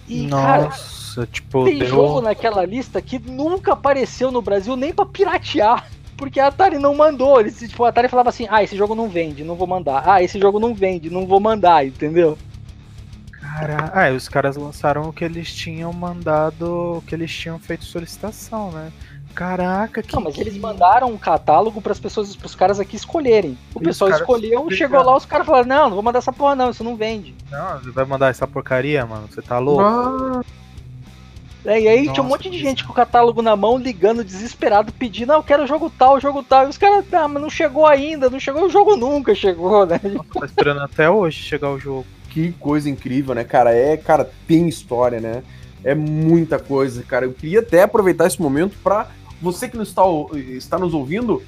[0.09, 1.88] E, Nossa, cara, tipo, tem deu...
[1.88, 5.87] jogo naquela lista que nunca apareceu no Brasil nem para piratear.
[6.17, 7.41] Porque a Atari não mandou.
[7.41, 10.03] Eles, tipo, a Atari falava assim: ah, esse jogo não vende, não vou mandar.
[10.07, 12.38] Ah, esse jogo não vende, não vou mandar, entendeu?
[13.41, 17.85] Cara, ah, os caras lançaram o que eles tinham mandado, o que eles tinham feito
[17.85, 18.93] solicitação, né?
[19.35, 20.14] Caraca, que.
[20.14, 23.59] Não, mas eles mandaram um catálogo para as pessoas, para os caras aqui escolherem.
[23.75, 26.55] O e pessoal escolheu, chegou lá, os caras falaram: Não, não vou mandar essa porra,
[26.55, 27.35] não, isso não vende.
[27.51, 29.29] Não, você vai mandar essa porcaria, mano?
[29.29, 29.83] Você tá louco?
[29.83, 30.42] Ah.
[31.64, 34.25] É, e aí Nossa, tinha um monte de gente com o catálogo na mão, ligando,
[34.25, 36.66] desesperado, pedindo, não, eu quero jogo tal, jogo tal.
[36.66, 40.01] E os caras, ah, mas não chegou ainda, não chegou, o jogo nunca chegou, né?
[40.12, 42.05] Nossa, tá esperando até hoje chegar o jogo.
[42.31, 43.73] Que coisa incrível, né, cara?
[43.73, 45.42] É, cara, tem história, né?
[45.85, 47.27] É muita coisa, cara.
[47.27, 49.07] Eu queria até aproveitar esse momento para
[49.42, 50.02] você que está,
[50.57, 51.42] está nos ouvindo,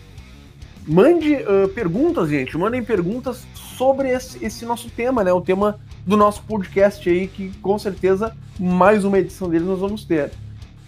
[0.87, 2.59] mande uh, perguntas, gente.
[2.59, 5.33] Mandem perguntas sobre esse, esse, nosso tema, né?
[5.33, 10.05] O tema do nosso podcast aí, que com certeza mais uma edição dele nós vamos
[10.05, 10.33] ter.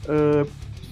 [0.05, 0.47] Uh,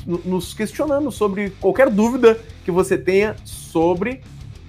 [0.06, 4.20] nos questionando sobre qualquer dúvida que você tenha sobre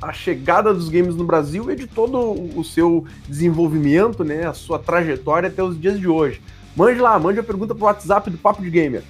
[0.02, 2.18] a chegada dos games no Brasil e de todo
[2.58, 4.48] o seu desenvolvimento, né?
[4.48, 6.42] A sua trajetória até os dias de hoje.
[6.76, 9.04] Mande lá, mande a pergunta pro WhatsApp do Papo de Gamer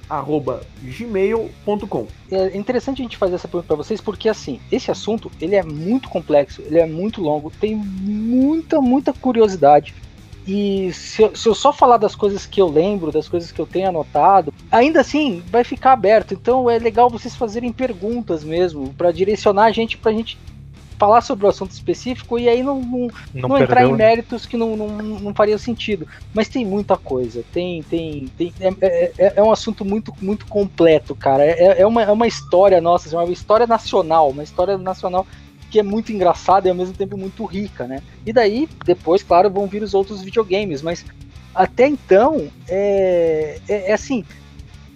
[0.09, 2.07] castpdg@gmail.com.
[2.31, 5.63] É interessante a gente fazer essa pergunta para vocês porque assim, esse assunto, ele é
[5.63, 9.95] muito complexo, ele é muito longo, tem muita, muita curiosidade.
[10.47, 13.61] E se eu, se eu, só falar das coisas que eu lembro, das coisas que
[13.61, 16.35] eu tenho anotado, ainda assim vai ficar aberto.
[16.35, 20.39] Então é legal vocês fazerem perguntas mesmo, para direcionar a gente, pra gente
[20.99, 23.97] falar sobre o assunto específico e aí não, não, não, não entrar em né?
[23.97, 26.07] méritos que não, não, não faria sentido.
[26.35, 27.83] Mas tem muita coisa, tem.
[27.83, 31.45] tem, tem é, é, é, é um assunto muito, muito completo, cara.
[31.45, 35.27] É, é, uma, é uma história nossa, é uma história nacional, uma história nacional
[35.71, 38.01] que é muito engraçada e ao mesmo tempo muito rica, né?
[38.25, 41.05] E daí, depois, claro, vão vir os outros videogames, mas
[41.55, 44.25] até então, é, é, é assim,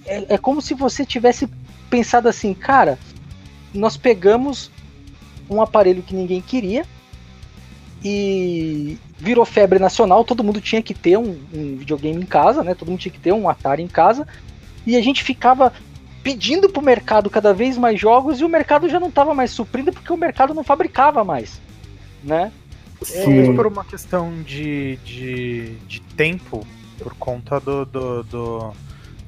[0.06, 1.48] é, é como se você tivesse
[1.88, 2.98] pensado assim, cara,
[3.74, 4.70] nós pegamos
[5.50, 6.86] um aparelho que ninguém queria
[8.02, 12.74] e virou febre nacional, todo mundo tinha que ter um, um, videogame em casa, né?
[12.74, 14.26] Todo mundo tinha que ter um Atari em casa.
[14.86, 15.72] E a gente ficava
[16.22, 19.92] pedindo pro mercado cada vez mais jogos e o mercado já não estava mais suprindo
[19.92, 21.60] porque o mercado não fabricava mais,
[22.22, 22.52] né?
[23.02, 23.50] Sim.
[23.50, 23.54] É...
[23.54, 26.66] por uma questão de, de, de tempo,
[26.98, 28.72] por conta do, do, do,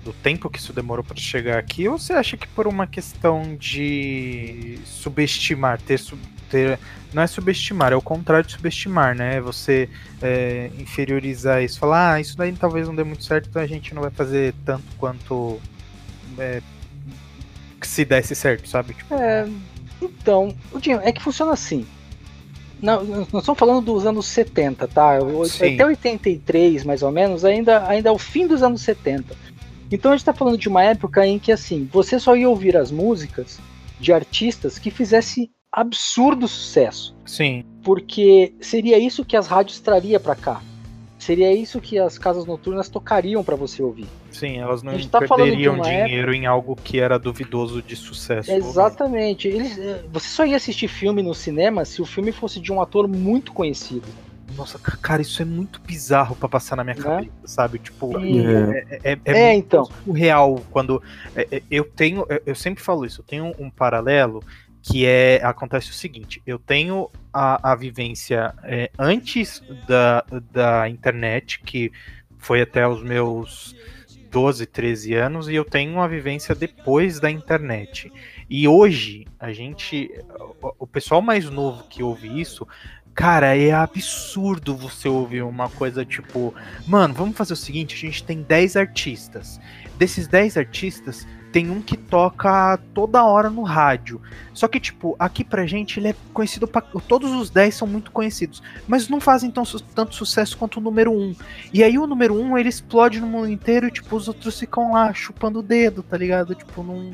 [0.05, 3.57] do tempo que isso demorou para chegar aqui, ou você acha que por uma questão
[3.57, 6.01] de subestimar, ter,
[6.51, 6.79] ter
[7.13, 9.41] não é subestimar, é o contrário de subestimar, né?
[9.41, 9.89] Você
[10.21, 13.95] é, inferiorizar isso, falar, ah, isso daí talvez não dê muito certo, então a gente
[13.95, 15.61] não vai fazer tanto quanto
[16.39, 16.61] é,
[17.83, 18.95] se desse certo, sabe?
[18.95, 19.49] Tipo, é,
[20.01, 20.55] então,
[21.03, 21.87] é que funciona assim.
[22.81, 25.21] Não, nós estamos falando dos anos 70, tá?
[25.47, 25.75] Sim.
[25.75, 29.37] Até 83, mais ou menos, ainda, ainda é o fim dos anos 70.
[29.93, 32.77] Então a gente está falando de uma época em que, assim, você só ia ouvir
[32.77, 33.61] as músicas
[34.01, 37.15] de artistas que fizessem absurdo sucesso.
[37.27, 37.65] Sim.
[37.83, 40.63] Porque seria isso que as rádios traria para cá.
[41.19, 44.09] Seria isso que as casas noturnas tocariam para você ouvir.
[44.33, 46.37] Sim, elas não tá perderiam dinheiro época...
[46.37, 48.51] em algo que era duvidoso de sucesso.
[48.51, 49.47] Exatamente.
[49.47, 52.81] Eles, eh, você só ia assistir filme no cinema se o filme fosse de um
[52.81, 54.09] ator muito conhecido.
[54.57, 57.03] Nossa, cara, isso é muito bizarro para passar na minha né?
[57.03, 57.79] cabeça, sabe?
[57.79, 59.89] Tipo, é, é, é, é, é então.
[60.13, 61.03] real quando
[61.35, 64.43] é, é, eu tenho, eu sempre falo isso, eu tenho um paralelo
[64.83, 71.61] que é acontece o seguinte: eu tenho a, a vivência é, antes da, da internet,
[71.61, 71.93] que
[72.39, 73.75] foi até os meus
[74.33, 78.11] 12, 13 anos, e eu tenho uma vivência depois da internet.
[78.51, 80.11] E hoje, a gente.
[80.79, 82.67] O pessoal mais novo que ouve isso.
[83.15, 86.55] Cara, é absurdo você ouvir uma coisa tipo,
[86.87, 89.61] mano, vamos fazer o seguinte, a gente tem 10 artistas.
[89.99, 94.21] Desses 10 artistas, tem um que toca toda hora no rádio.
[94.55, 96.81] Só que, tipo, aqui pra gente ele é conhecido pra.
[96.81, 98.63] Todos os 10 são muito conhecidos.
[98.89, 99.63] Mas não fazem tão,
[99.95, 101.37] tanto sucesso quanto o número 1.
[101.73, 104.93] E aí o número 1 ele explode no mundo inteiro e, tipo, os outros ficam
[104.93, 106.55] lá chupando o dedo, tá ligado?
[106.55, 107.11] Tipo, não.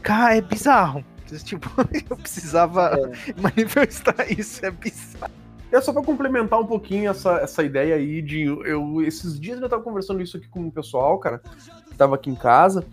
[0.00, 1.04] Cara, é bizarro.
[1.40, 1.70] Tipo,
[2.10, 3.34] eu precisava é.
[3.40, 5.32] manifestar isso, é bizarro.
[5.70, 8.42] É só para complementar um pouquinho essa, essa ideia aí de.
[8.42, 11.40] Eu, esses dias eu tava conversando isso aqui com o pessoal, cara,
[11.88, 12.84] que tava aqui em casa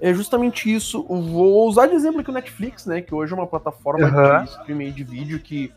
[0.00, 1.02] é justamente isso.
[1.04, 3.00] Vou usar de exemplo aqui o Netflix, né?
[3.00, 4.44] Que hoje é uma plataforma uhum.
[4.44, 5.72] de streaming de vídeo que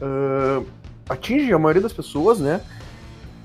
[0.00, 0.66] uh,
[1.08, 2.60] atinge a maioria das pessoas, né?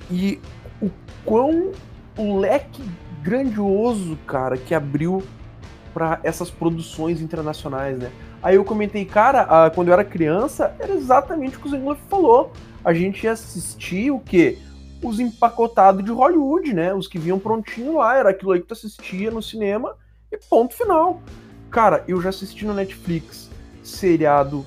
[0.09, 0.39] E
[0.81, 0.89] o
[1.25, 1.71] quão
[2.17, 2.83] o leque
[3.21, 5.23] grandioso, cara, que abriu
[5.93, 8.11] para essas produções internacionais, né?
[8.41, 12.51] Aí eu comentei, cara, quando eu era criança, era exatamente o que o Zengler falou.
[12.83, 14.57] A gente ia assistir o quê?
[15.01, 16.93] Os empacotados de Hollywood, né?
[16.93, 19.95] Os que vinham prontinho lá, era aquilo aí que tu assistia no cinema
[20.31, 21.21] e ponto final.
[21.69, 23.49] Cara, eu já assisti no Netflix
[23.83, 24.65] seriado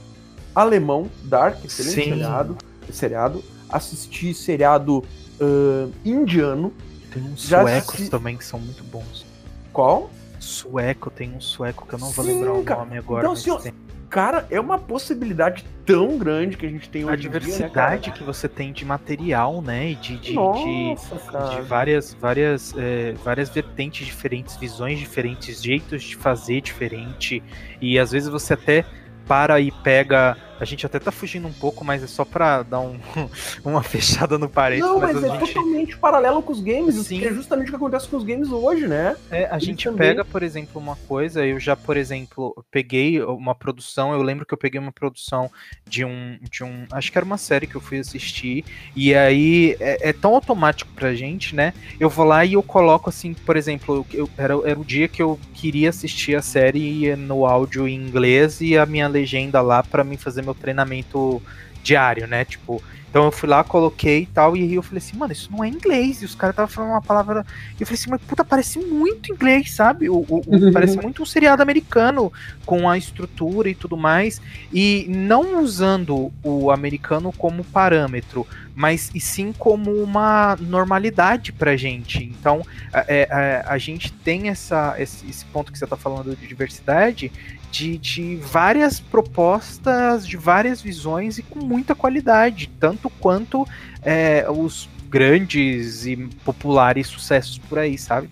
[0.54, 2.10] alemão, Dark, excelente Sim.
[2.10, 2.56] seriado,
[2.90, 3.44] seriado.
[3.68, 5.04] Assisti seriado
[5.40, 6.72] uh, indiano.
[7.12, 8.10] Tem uns já suecos assisti...
[8.10, 9.26] também que são muito bons.
[9.72, 10.10] Qual?
[10.46, 13.28] Sueco, tem um sueco que eu não vou lembrar o nome agora.
[13.28, 13.74] Então, tem.
[14.08, 18.18] Cara, é uma possibilidade tão grande que a gente tem hoje A diversidade dia, né,
[18.18, 19.90] que você tem de material, né?
[19.90, 26.04] E de, de, Nossa, de, de, várias, várias, é, várias vertentes diferentes, visões diferentes, jeitos
[26.04, 27.42] de fazer diferente.
[27.80, 28.84] E às vezes você até
[29.26, 30.36] para e pega.
[30.58, 32.98] A gente até tá fugindo um pouco, mas é só pra dar um,
[33.64, 34.90] uma fechada no parênteses.
[34.90, 35.52] Não, mas, mas é gente...
[35.52, 37.20] totalmente paralelo com os games, Sim.
[37.20, 39.16] que é justamente o que acontece com os games hoje, né?
[39.30, 40.08] É, a gente também...
[40.08, 44.54] pega, por exemplo, uma coisa, eu já, por exemplo, peguei uma produção, eu lembro que
[44.54, 45.50] eu peguei uma produção
[45.86, 46.38] de um.
[46.50, 48.64] De um acho que era uma série que eu fui assistir,
[48.94, 51.74] e aí é, é tão automático pra gente, né?
[52.00, 55.22] Eu vou lá e eu coloco assim, por exemplo, eu, era, era o dia que
[55.22, 60.04] eu queria assistir a série no áudio em inglês e a minha legenda lá para
[60.04, 61.42] mim fazer meu treinamento
[61.82, 62.44] diário, né?
[62.44, 62.82] Tipo,
[63.16, 65.64] então eu fui lá, coloquei e tal, e aí eu falei assim, mano, isso não
[65.64, 66.20] é inglês.
[66.20, 67.46] E os caras estavam falando uma palavra.
[67.78, 70.10] E eu falei assim, mas puta, parece muito inglês, sabe?
[70.10, 72.30] O, o, o parece muito um seriado americano,
[72.66, 74.38] com a estrutura e tudo mais.
[74.70, 82.22] E não usando o americano como parâmetro, mas e sim como uma normalidade pra gente.
[82.22, 82.60] Então,
[82.92, 87.32] é, é, a gente tem essa, esse, esse ponto que você tá falando de diversidade,
[87.76, 93.66] de, de várias propostas, de várias visões e com muita qualidade, tanto quanto
[94.02, 98.30] é, os grandes e populares sucessos por aí, sabe?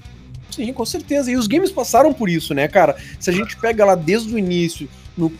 [0.51, 1.31] Sim, com certeza.
[1.31, 2.97] E os games passaram por isso, né, cara?
[3.21, 5.31] Se a gente pega lá desde o início, no,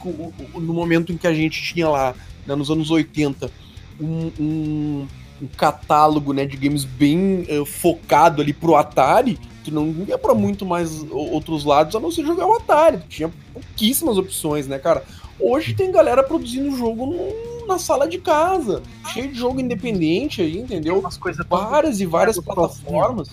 [0.55, 2.15] no momento em que a gente tinha lá,
[2.47, 3.51] né, nos anos 80,
[3.99, 5.07] um, um,
[5.41, 10.35] um catálogo né, de games bem uh, focado ali pro Atari, tu não ia para
[10.35, 12.99] muito mais outros lados a não ser jogar o Atari.
[13.09, 15.03] Tinha pouquíssimas opções, né, cara?
[15.41, 20.59] Hoje tem galera produzindo jogo no, na sala de casa, cheio de jogo independente aí,
[20.59, 20.99] entendeu?
[20.99, 23.29] Umas coisas várias e várias plataformas.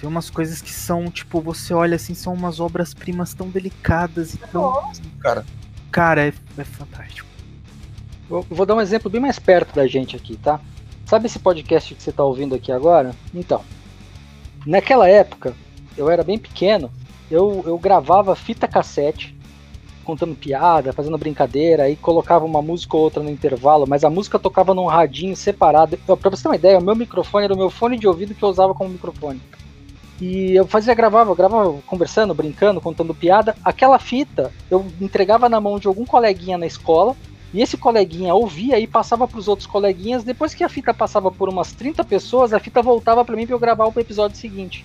[0.00, 4.38] Tem umas coisas que são, tipo, você olha assim, são umas obras-primas tão delicadas e
[4.38, 4.62] tão.
[4.62, 5.46] Nossa, cara.
[5.90, 7.28] Cara, é, é fantástico.
[8.28, 10.60] Eu vou dar um exemplo bem mais perto da gente aqui, tá?
[11.06, 13.14] Sabe esse podcast que você está ouvindo aqui agora?
[13.32, 13.64] Então,
[14.66, 15.54] naquela época,
[15.96, 16.90] eu era bem pequeno,
[17.30, 19.36] eu, eu gravava fita cassete,
[20.04, 24.38] contando piada, fazendo brincadeira, aí colocava uma música ou outra no intervalo, mas a música
[24.38, 25.98] tocava num radinho separado.
[25.98, 28.42] Pra você ter uma ideia, o meu microfone era o meu fone de ouvido que
[28.42, 29.40] eu usava como microfone.
[30.20, 33.54] E eu fazia, gravava, gravava conversando, brincando, contando piada.
[33.62, 37.14] Aquela fita eu entregava na mão de algum coleguinha na escola,
[37.52, 40.24] e esse coleguinha ouvia e passava para os outros coleguinhas.
[40.24, 43.54] Depois que a fita passava por umas 30 pessoas, a fita voltava para mim para
[43.54, 44.84] eu gravar o episódio seguinte.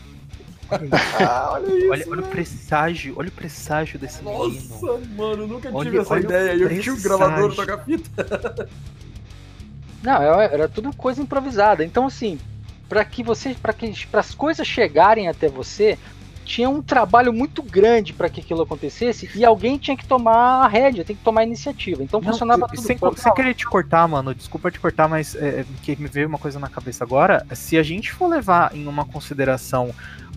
[1.19, 1.91] Ah, olha isso.
[1.91, 4.69] Olha, olha, o presságio, olha o presságio desse Nossa, menino.
[4.69, 6.51] Nossa, mano, nunca olha, tive essa ideia.
[6.53, 8.69] Eu tinha o gravador tocar fita.
[10.01, 11.83] Não, era tudo coisa improvisada.
[11.83, 12.39] Então, assim,
[12.89, 15.97] para que você, para que as coisas chegarem até você,
[16.45, 20.67] tinha um trabalho muito grande para que aquilo acontecesse e alguém tinha que tomar a
[20.67, 22.03] rédea, tem que tomar a iniciativa.
[22.03, 22.81] Então não, funcionava tudo.
[22.81, 26.27] Sem, sem querer te cortar, mano, desculpa te cortar, mas é, é, que me veio
[26.27, 27.45] uma coisa na cabeça agora.
[27.53, 29.93] Se a gente for levar em uma consideração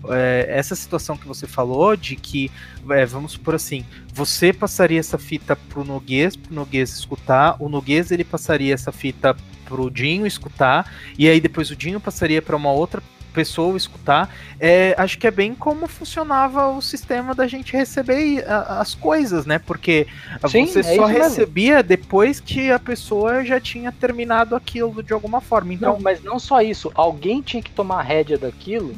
[0.09, 2.51] é, essa situação que você falou de que,
[2.89, 8.11] é, vamos supor assim, você passaria essa fita pro Noguês, pro Noguês escutar, o Noguês
[8.11, 9.35] ele passaria essa fita
[9.65, 13.01] pro Dinho escutar, e aí depois o Dinho passaria para uma outra
[13.35, 14.33] pessoa escutar.
[14.59, 19.59] É, acho que é bem como funcionava o sistema da gente receber as coisas, né?
[19.59, 20.07] Porque
[20.49, 21.89] Sim, você é só recebia mesmo.
[21.89, 25.73] depois que a pessoa já tinha terminado aquilo de alguma forma.
[25.73, 28.95] Então, não, mas não só isso, alguém tinha que tomar a rédea daquilo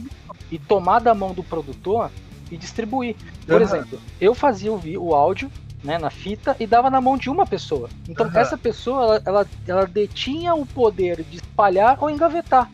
[0.51, 2.11] e tomar da mão do produtor
[2.51, 3.15] e distribuir.
[3.45, 3.61] Por uhum.
[3.61, 5.51] exemplo, eu fazia o, o áudio
[5.83, 7.89] né, na fita e dava na mão de uma pessoa.
[8.07, 8.37] Então uhum.
[8.37, 12.69] essa pessoa ela, ela, ela, detinha o poder de espalhar ou engavetar.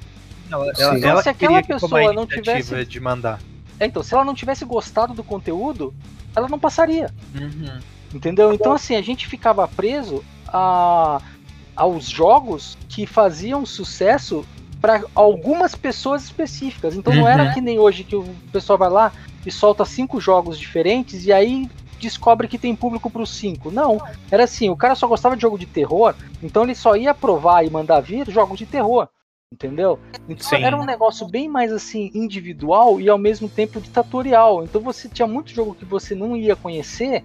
[0.53, 3.39] Ela, ela, então, se aquela pessoa não tivesse de mandar.
[3.79, 5.93] É, então, se ela não tivesse gostado do conteúdo,
[6.35, 7.09] ela não passaria.
[7.33, 7.79] Uhum.
[8.13, 8.53] Entendeu?
[8.53, 11.19] Então assim, a gente ficava preso a,
[11.75, 14.45] aos jogos que faziam sucesso
[14.79, 16.95] para algumas pessoas específicas.
[16.95, 17.21] Então uhum.
[17.21, 17.53] não era uhum.
[17.53, 19.11] que nem hoje que o pessoal vai lá
[19.43, 21.67] e solta cinco jogos diferentes e aí
[21.99, 23.71] descobre que tem público para os cinco.
[23.71, 23.99] Não,
[24.29, 27.65] era assim, o cara só gostava de jogo de terror, então ele só ia aprovar
[27.65, 29.07] e mandar vir jogos de terror.
[29.53, 29.99] Entendeu?
[30.27, 30.63] Então Sim.
[30.63, 34.63] era um negócio bem mais assim individual e ao mesmo tempo ditatorial.
[34.63, 37.23] Então você tinha muito jogo que você não ia conhecer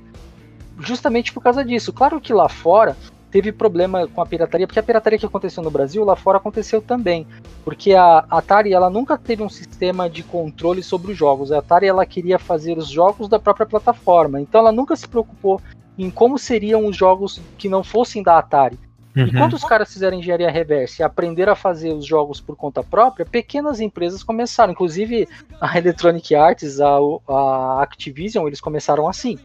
[0.78, 1.90] justamente por causa disso.
[1.90, 2.94] Claro que lá fora
[3.30, 6.82] teve problema com a pirataria, porque a pirataria que aconteceu no Brasil, lá fora aconteceu
[6.82, 7.26] também.
[7.64, 11.50] Porque a Atari, ela nunca teve um sistema de controle sobre os jogos.
[11.50, 14.38] A Atari, ela queria fazer os jogos da própria plataforma.
[14.38, 15.62] Então ela nunca se preocupou
[15.96, 18.78] em como seriam os jogos que não fossem da Atari.
[19.16, 19.26] Uhum.
[19.26, 22.82] E quando os caras fizeram engenharia reversa e aprenderam a fazer os jogos por conta
[22.82, 24.72] própria, pequenas empresas começaram.
[24.72, 25.28] Inclusive
[25.60, 26.98] a Electronic Arts, a,
[27.28, 29.38] a Activision, eles começaram assim,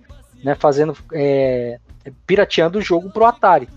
[0.43, 1.79] né, fazendo é,
[2.27, 3.67] pirateando o jogo pro Atari.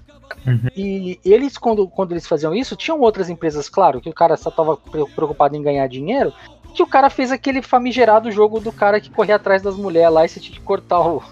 [0.46, 0.68] Uhum.
[0.76, 4.50] E eles, quando, quando eles faziam isso, tinham outras empresas, claro, que o cara só
[4.50, 6.32] estava preocupado em ganhar dinheiro,
[6.74, 10.24] que o cara fez aquele famigerado jogo do cara que corria atrás das mulheres lá
[10.24, 11.22] e você tinha que cortar o,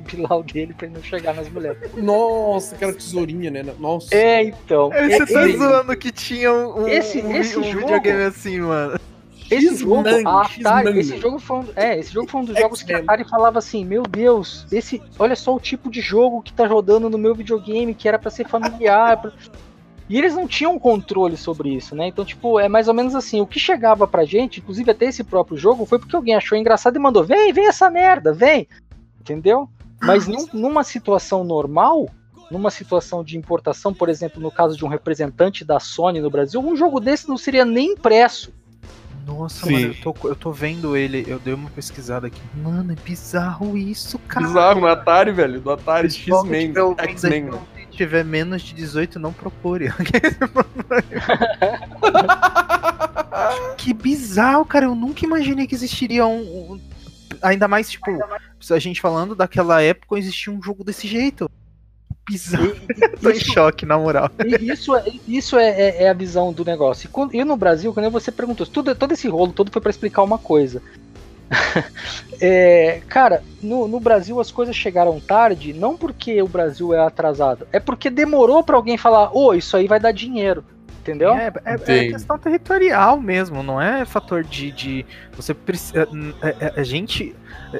[0.00, 1.78] o pilau dele pra ele não chegar nas mulheres.
[1.94, 3.64] Nossa, aquela tesourinha, né?
[3.78, 4.14] Nossa.
[4.14, 4.90] É, então.
[4.90, 8.60] Você é, tá é, zoando que tinha um, esse, um, esse um jogo, videogame assim,
[8.60, 8.98] mano.
[9.50, 12.82] Esse jogo, a Atari, esse jogo foi um, é, esse jogo foi um dos jogos
[12.82, 16.52] que a Atari falava assim, meu Deus, esse, olha só o tipo de jogo que
[16.52, 19.20] tá rodando no meu videogame, que era para ser familiar.
[19.20, 19.32] Pra...
[20.08, 22.08] E eles não tinham controle sobre isso, né?
[22.08, 25.22] Então, tipo, é mais ou menos assim, o que chegava pra gente, inclusive até esse
[25.22, 28.68] próprio jogo, foi porque alguém achou engraçado e mandou, vem, vem essa merda, vem.
[29.20, 29.68] Entendeu?
[30.00, 32.08] Mas num, numa situação normal,
[32.50, 36.60] numa situação de importação, por exemplo, no caso de um representante da Sony no Brasil,
[36.60, 38.52] um jogo desse não seria nem impresso.
[39.26, 39.72] Nossa, Sim.
[39.72, 42.40] mano, eu tô, eu tô vendo ele, eu dei uma pesquisada aqui.
[42.54, 44.46] Mano, é bizarro isso, cara.
[44.46, 46.72] Bizarro, no Atari, velho, do Atari X-Men.
[46.96, 47.50] X-Men.
[47.74, 49.90] Se tiver menos de 18, não procure.
[53.76, 54.84] que bizarro, cara.
[54.84, 56.74] Eu nunca imaginei que existiria um.
[56.74, 56.80] um
[57.42, 58.06] ainda mais, tipo,
[58.74, 61.50] a gente falando daquela época, existia um jogo desse jeito
[62.28, 62.76] bizarro.
[62.90, 64.30] E, Tô isso, em choque, na moral.
[64.60, 67.06] Isso, é, isso é, é, é, a visão do negócio.
[67.06, 69.90] E, quando, e no Brasil, quando você perguntou, tudo, todo esse rolo todo foi para
[69.90, 70.82] explicar uma coisa.
[72.40, 77.68] é, cara, no, no, Brasil as coisas chegaram tarde, não porque o Brasil é atrasado,
[77.72, 80.64] é porque demorou para alguém falar, ô, oh, isso aí vai dar dinheiro.
[81.06, 81.34] Entendeu?
[81.34, 84.72] É, é, é, questão territorial mesmo, não é fator de.
[84.72, 86.08] de você precisa.
[86.42, 87.34] A, é, é, a, gente.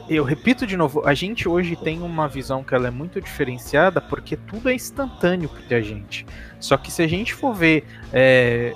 [0.09, 4.01] Eu repito de novo, a gente hoje tem uma visão que ela é muito diferenciada
[4.01, 6.25] porque tudo é instantâneo pra gente.
[6.61, 8.73] Só que se a gente for ver é,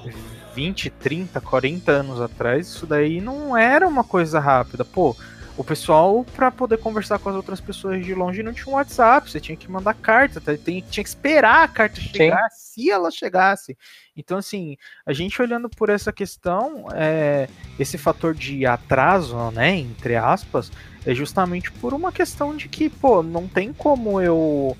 [0.54, 4.84] 20, 30, 40 anos atrás, isso daí não era uma coisa rápida.
[4.84, 5.16] Pô,
[5.60, 9.30] o pessoal, para poder conversar com as outras pessoas de longe, não tinha um WhatsApp,
[9.30, 10.56] você tinha que mandar carta, tá?
[10.56, 12.82] tinha que esperar a carta chegar, Sim.
[12.84, 13.76] se ela chegasse.
[14.16, 17.46] Então, assim, a gente olhando por essa questão, é,
[17.78, 20.72] esse fator de atraso, né, entre aspas,
[21.04, 24.74] é justamente por uma questão de que, pô, não tem como eu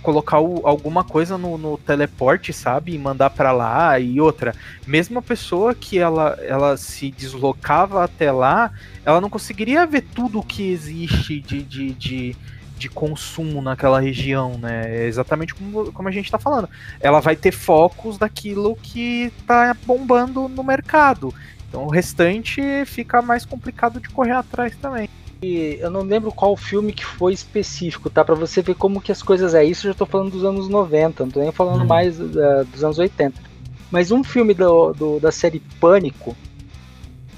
[0.00, 2.94] colocar o, alguma coisa no, no, teleporte, sabe?
[2.94, 4.54] E mandar para lá e outra.
[4.86, 8.72] Mesmo a pessoa que ela, ela se deslocava até lá,
[9.04, 12.36] ela não conseguiria ver tudo o que existe de, de, de,
[12.76, 14.84] de consumo naquela região, né?
[14.86, 16.68] É exatamente como, como a gente está falando.
[17.00, 21.32] Ela vai ter focos daquilo que está bombando no mercado.
[21.68, 25.08] Então o restante fica mais complicado de correr atrás também
[25.42, 28.22] eu não lembro qual filme que foi específico, tá?
[28.24, 30.68] Para você ver como que as coisas é isso, eu já tô falando dos anos
[30.68, 31.86] 90, não tô nem falando hum.
[31.86, 33.40] mais uh, dos anos 80.
[33.90, 36.36] Mas um filme do, do, da série Pânico,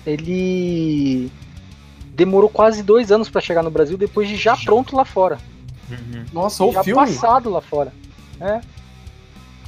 [0.04, 1.30] ele
[2.14, 5.38] demorou quase dois anos para chegar no Brasil, depois de já pronto lá fora.
[5.88, 6.24] Uhum.
[6.32, 7.00] Nossa, o filme?
[7.00, 7.92] passado lá fora.
[8.40, 8.60] É.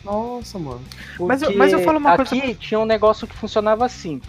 [0.04, 0.82] Nossa, mano.
[1.20, 2.44] mas, eu, mas eu falo uma aqui coisa.
[2.44, 4.20] Aqui tinha um negócio que funcionava assim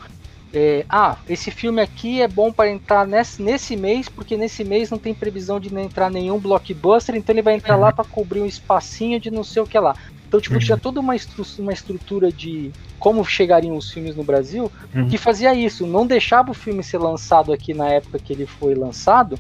[0.56, 4.90] é, ah, esse filme aqui é bom para entrar nesse, nesse mês, porque nesse mês
[4.90, 7.82] não tem previsão de entrar nenhum blockbuster, então ele vai entrar uhum.
[7.82, 9.96] lá para cobrir um espacinho de não sei o que lá.
[10.28, 10.62] Então, tipo, uhum.
[10.62, 15.08] tinha toda uma, estru uma estrutura de como chegariam os filmes no Brasil uhum.
[15.08, 18.74] que fazia isso, não deixava o filme ser lançado aqui na época que ele foi
[18.74, 19.38] lançado,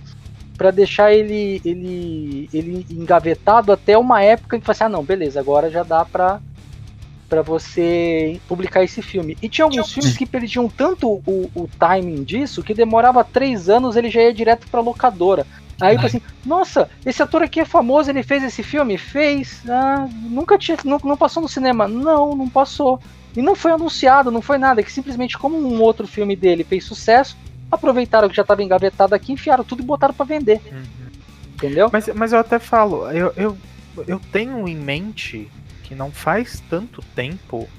[0.57, 5.39] para deixar ele, ele, ele engavetado até uma época que você assim, ah, não, beleza,
[5.39, 6.39] agora já dá para
[7.35, 9.37] para você publicar esse filme.
[9.41, 13.97] E tinha alguns filmes que perdiam tanto o, o timing disso que demorava três anos
[13.97, 15.45] ele já ia direto pra locadora.
[15.81, 18.97] Aí eu assim, nossa, esse ator aqui é famoso, ele fez esse filme?
[18.97, 19.61] Fez.
[19.67, 20.77] Ah, nunca tinha.
[20.85, 21.89] Não, não passou no cinema?
[21.89, 23.01] Não, não passou.
[23.35, 26.85] E não foi anunciado, não foi nada, que simplesmente como um outro filme dele fez
[26.85, 27.35] sucesso,
[27.69, 30.61] aproveitaram que já estava engavetado aqui, enfiaram tudo e botaram para vender.
[30.71, 30.83] Uhum.
[31.53, 31.89] Entendeu?
[31.91, 33.57] Mas, mas eu até falo, eu, eu,
[34.07, 35.51] eu tenho em mente
[35.85, 37.69] que não faz tanto tempo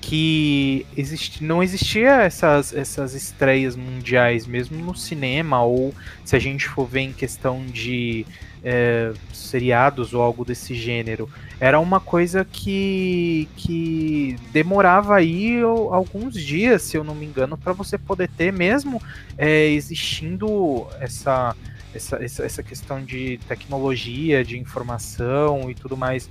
[0.00, 5.94] que existe, não existia essas, essas estreias mundiais, mesmo no cinema, ou
[6.24, 8.26] se a gente for ver em questão de
[8.62, 11.28] é, seriados ou algo desse gênero.
[11.58, 17.72] Era uma coisa que, que demorava aí alguns dias, se eu não me engano, para
[17.72, 19.00] você poder ter, mesmo
[19.38, 21.56] é, existindo essa,
[21.94, 26.28] essa, essa, essa questão de tecnologia, de informação e tudo mais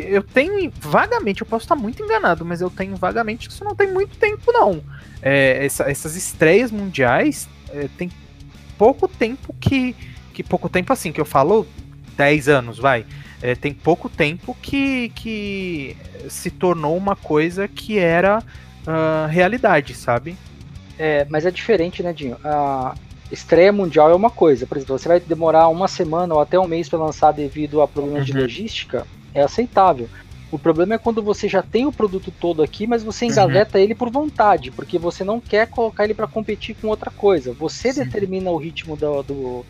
[0.00, 3.74] eu tenho vagamente, eu posso estar muito enganado, mas eu tenho vagamente que isso não
[3.74, 4.82] tem muito tempo, não.
[5.22, 8.10] É, essa, essas estreias mundiais é, tem
[8.76, 9.94] pouco tempo que.
[10.32, 11.66] que pouco tempo assim, que eu falo
[12.16, 13.06] 10 anos, vai.
[13.42, 15.96] É, tem pouco tempo que, que
[16.28, 20.36] se tornou uma coisa que era uh, realidade, sabe?
[20.98, 22.38] É, mas é diferente, né, Dinho?
[22.42, 22.94] A
[23.30, 24.66] estreia mundial é uma coisa.
[24.66, 27.88] Por exemplo, você vai demorar uma semana ou até um mês para lançar devido a
[27.88, 28.34] problemas uhum.
[28.34, 29.06] de logística
[29.36, 30.08] é aceitável.
[30.50, 33.84] O problema é quando você já tem o produto todo aqui, mas você engaveta uhum.
[33.84, 37.52] ele por vontade, porque você não quer colocar ele para competir com outra coisa.
[37.52, 38.04] Você Sim.
[38.04, 39.66] determina o ritmo do, do,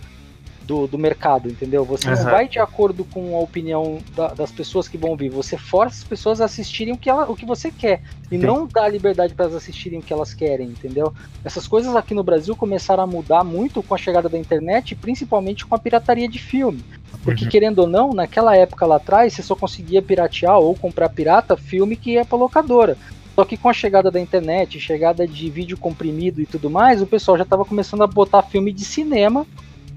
[0.67, 1.85] do, do mercado, entendeu?
[1.85, 2.17] Você uhum.
[2.17, 5.31] não vai de acordo com a opinião da, das pessoas que vão vir.
[5.31, 8.03] Você força as pessoas a assistirem o que, ela, o que você quer.
[8.31, 8.45] E Sim.
[8.45, 11.15] não dá liberdade para elas assistirem o que elas querem, entendeu?
[11.45, 15.65] Essas coisas aqui no Brasil começaram a mudar muito com a chegada da internet, principalmente
[15.65, 16.85] com a pirataria de filme.
[17.23, 17.51] Porque, uhum.
[17.51, 21.97] querendo ou não, naquela época lá atrás, você só conseguia piratear ou comprar pirata filme
[21.97, 22.97] que ia pra locadora.
[23.35, 27.07] Só que com a chegada da internet, chegada de vídeo comprimido e tudo mais, o
[27.07, 29.47] pessoal já estava começando a botar filme de cinema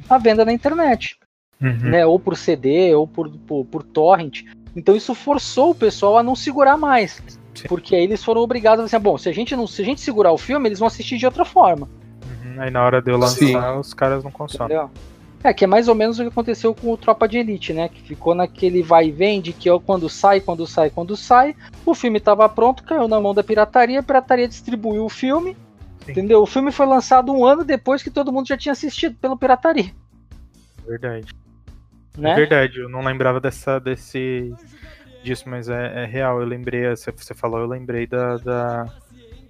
[0.10, 1.18] à venda na internet.
[1.62, 1.90] Uhum.
[1.90, 4.44] Né, ou por CD, ou por, por, por, torrent.
[4.74, 7.22] Então isso forçou o pessoal a não segurar mais.
[7.54, 7.68] Sim.
[7.68, 10.00] Porque aí eles foram obrigados a dizer, bom, se a gente não se a gente
[10.00, 11.90] segurar o filme, eles vão assistir de outra forma.
[12.24, 12.62] Uhum.
[12.62, 13.58] Aí na hora de eu lançar, Sim.
[13.78, 14.68] os caras não consomem.
[14.68, 14.90] Entendeu?
[15.44, 17.88] É, que é mais ou menos o que aconteceu com o Tropa de Elite, né?
[17.88, 21.56] Que ficou naquele vai e vem de que quando sai, quando sai, quando sai.
[21.86, 25.56] O filme estava pronto, caiu na mão da pirataria, a pirataria distribuiu o filme.
[26.10, 26.12] Sim.
[26.12, 26.42] Entendeu?
[26.42, 29.92] O filme foi lançado um ano depois que todo mundo já tinha assistido pela pirataria.
[30.86, 31.34] Verdade.
[32.18, 32.32] Né?
[32.32, 34.54] É verdade, eu não lembrava dessa, desse,
[35.24, 36.42] disso, mas é, é real.
[36.42, 38.86] Eu lembrei, você falou, eu lembrei da, da,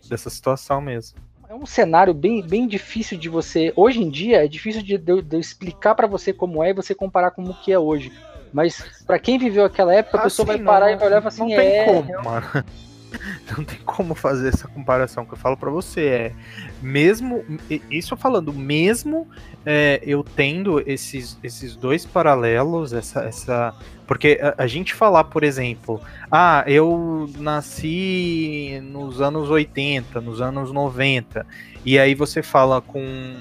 [0.07, 1.17] dessa situação mesmo.
[1.47, 3.73] É um cenário bem, bem difícil de você.
[3.75, 6.93] Hoje em dia é difícil de, de, de explicar para você como é e você
[6.93, 8.11] comparar com o que é hoje.
[8.53, 11.21] Mas para quem viveu aquela época, a pessoa vai parar não, e vai olhar e
[11.21, 12.65] falar assim: não tem é, como, mano.
[13.57, 16.05] não tem como fazer essa comparação que eu falo para você.
[16.05, 16.33] É
[16.81, 17.43] mesmo
[17.89, 19.27] isso falando, mesmo
[19.65, 23.75] é, eu tendo esses, esses dois paralelos, essa, essa
[24.07, 26.01] porque a, a, gente falar, por exemplo,
[26.31, 31.45] ah, eu nasci nos anos 80, nos anos 90,
[31.85, 33.35] e aí você fala com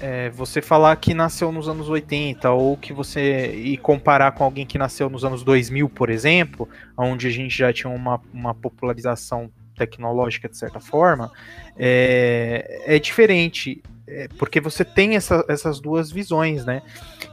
[0.00, 4.66] é, você falar que nasceu nos anos 80 ou que você e comparar com alguém
[4.66, 9.50] que nasceu nos anos 2000, por exemplo, onde a gente já tinha uma, uma popularização
[9.76, 11.30] tecnológica de certa forma,
[11.76, 13.82] é, é diferente.
[14.08, 16.80] É, porque você tem essa, essas duas visões, né?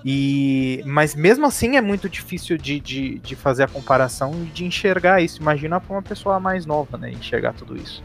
[0.04, 4.66] E, mas mesmo assim é muito difícil de, de, de fazer a comparação e de
[4.66, 5.40] enxergar isso.
[5.40, 7.12] Imagina para uma pessoa mais nova, né?
[7.12, 8.04] Enxergar tudo isso.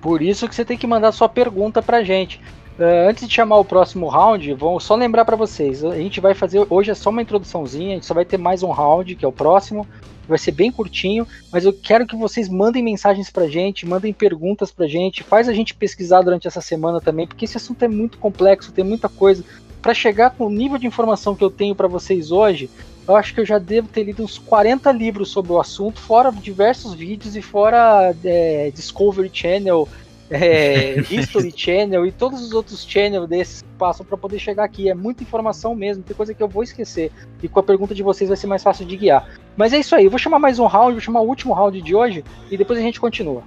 [0.00, 2.40] Por isso que você tem que mandar sua pergunta pra gente.
[2.78, 5.84] Uh, antes de chamar o próximo round, vou só lembrar para vocês.
[5.84, 8.64] A gente vai fazer hoje é só uma introduçãozinha, a gente só vai ter mais
[8.64, 9.86] um round, que é o próximo.
[10.26, 14.72] Vai ser bem curtinho, mas eu quero que vocês mandem mensagens pra gente, mandem perguntas
[14.72, 18.18] pra gente, faz a gente pesquisar durante essa semana também, porque esse assunto é muito
[18.18, 19.44] complexo, tem muita coisa.
[19.82, 22.70] Para chegar com o nível de informação que eu tenho para vocês hoje,
[23.06, 26.32] eu acho que eu já devo ter lido uns 40 livros sobre o assunto, fora
[26.32, 29.86] diversos vídeos e fora é, Discovery Channel,
[30.30, 34.88] é, History Channel e todos os outros channels desses que passam para poder chegar aqui.
[34.88, 37.10] É muita informação mesmo, tem coisa que eu vou esquecer.
[37.42, 39.28] E com a pergunta de vocês vai ser mais fácil de guiar.
[39.56, 41.80] Mas é isso aí, eu vou chamar mais um round, vou chamar o último round
[41.80, 43.42] de hoje e depois a gente continua.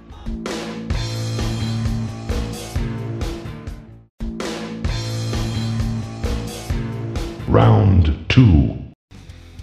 [7.50, 8.88] Round 2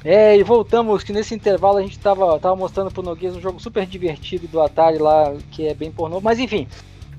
[0.08, 3.60] é, e voltamos, que nesse intervalo a gente tava, tava mostrando pro Noguês um jogo
[3.60, 6.68] super divertido do Atari lá, que é bem pornô, mas enfim,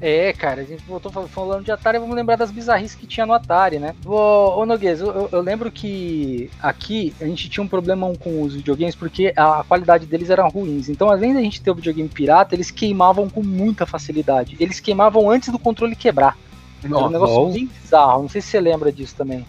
[0.01, 3.33] é, cara, a gente voltou falando de Atari, vamos lembrar das bizarrices que tinha no
[3.33, 3.95] Atari, né?
[4.05, 8.55] Ô, ô Noguês, eu, eu, lembro que aqui a gente tinha um problema com os
[8.55, 10.89] videogames porque a, qualidade deles era ruins.
[10.89, 14.57] Então, além da gente ter o videogame pirata, eles queimavam com muita facilidade.
[14.61, 16.37] Eles queimavam antes do controle quebrar.
[16.83, 19.47] Nossa, um negócio bem bizarro, não sei se você lembra disso também.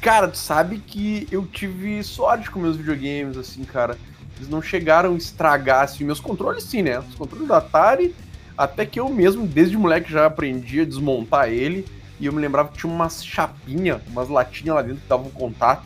[0.00, 3.96] Cara, tu sabe que eu tive sorte com meus videogames, assim, cara.
[4.36, 6.98] Eles não chegaram a estragar, assim, meus controles sim, né?
[6.98, 8.14] Os controles do Atari,
[8.56, 11.86] até que eu mesmo, desde moleque, já aprendi a desmontar ele.
[12.20, 15.84] E eu me lembrava que tinha umas chapinhas, umas latinhas lá dentro que davam contato.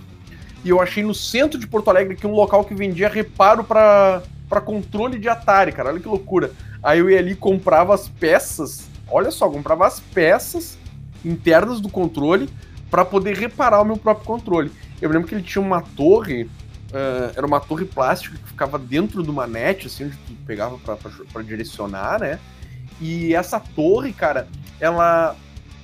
[0.65, 4.23] E eu achei no centro de Porto Alegre que um local que vendia reparo para
[4.49, 5.91] para controle de Atari, cara.
[5.91, 6.53] Olha que loucura.
[6.83, 8.89] Aí eu ia ali comprava as peças.
[9.11, 10.79] Olha só, comprava as peças
[11.25, 12.49] internas do controle
[12.91, 14.73] para poder reparar o meu próprio controle.
[15.01, 16.49] Eu lembro que ele tinha uma torre
[16.89, 20.79] Uh, era uma torre plástica que ficava dentro de uma net, assim, onde tu pegava
[20.79, 22.39] para direcionar, né?
[23.01, 24.49] E essa torre, cara,
[24.81, 25.37] ela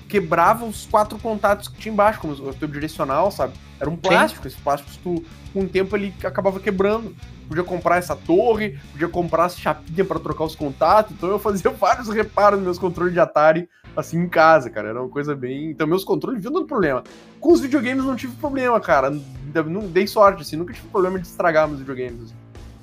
[0.09, 3.55] quebrava os quatro contatos que tinha embaixo, como o teu direcional, sabe?
[3.79, 4.49] Era um plástico, Sim.
[4.49, 7.15] esses plásticos tu, com o tempo ele acabava quebrando.
[7.47, 11.69] Podia comprar essa torre, podia comprar as chapinhas para trocar os contatos, então eu fazia
[11.73, 14.89] vários reparos nos meus controles de Atari assim em casa, cara.
[14.89, 15.71] Era uma coisa bem.
[15.71, 17.03] Então, meus controles viam dando problema.
[17.41, 19.11] Com os videogames não tive problema, cara.
[19.11, 20.57] Não dei sorte, assim.
[20.57, 22.25] Nunca tive problema de estragar meus videogames.
[22.25, 22.35] Assim.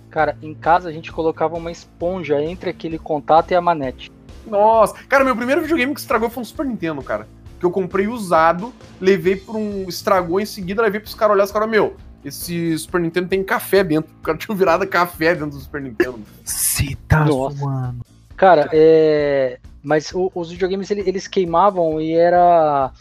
[0.10, 4.12] Cara, em casa a gente colocava uma esponja entre aquele contato e a manete.
[4.46, 7.28] Nossa, cara, meu primeiro videogame que estragou foi um Super Nintendo, cara.
[7.60, 9.88] Que eu comprei usado, levei pra um.
[9.88, 11.96] estragou em seguida, levei pros caras olhar os caras, meu,
[12.26, 14.12] esse Super Nintendo tem café dentro.
[14.20, 16.20] O cara tinha virado café dentro do Super Nintendo.
[16.44, 18.02] Se tá mano.
[18.36, 19.60] Cara, é.
[19.84, 22.92] Mas o, os videogames eles, queimavam e era.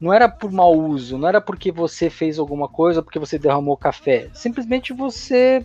[0.00, 3.76] Não era por mau uso, não era porque você fez alguma coisa, porque você derramou
[3.76, 4.30] café.
[4.34, 5.64] Simplesmente você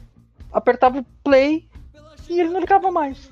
[0.54, 1.68] apertava o play
[2.30, 3.32] e ele não ligava mais.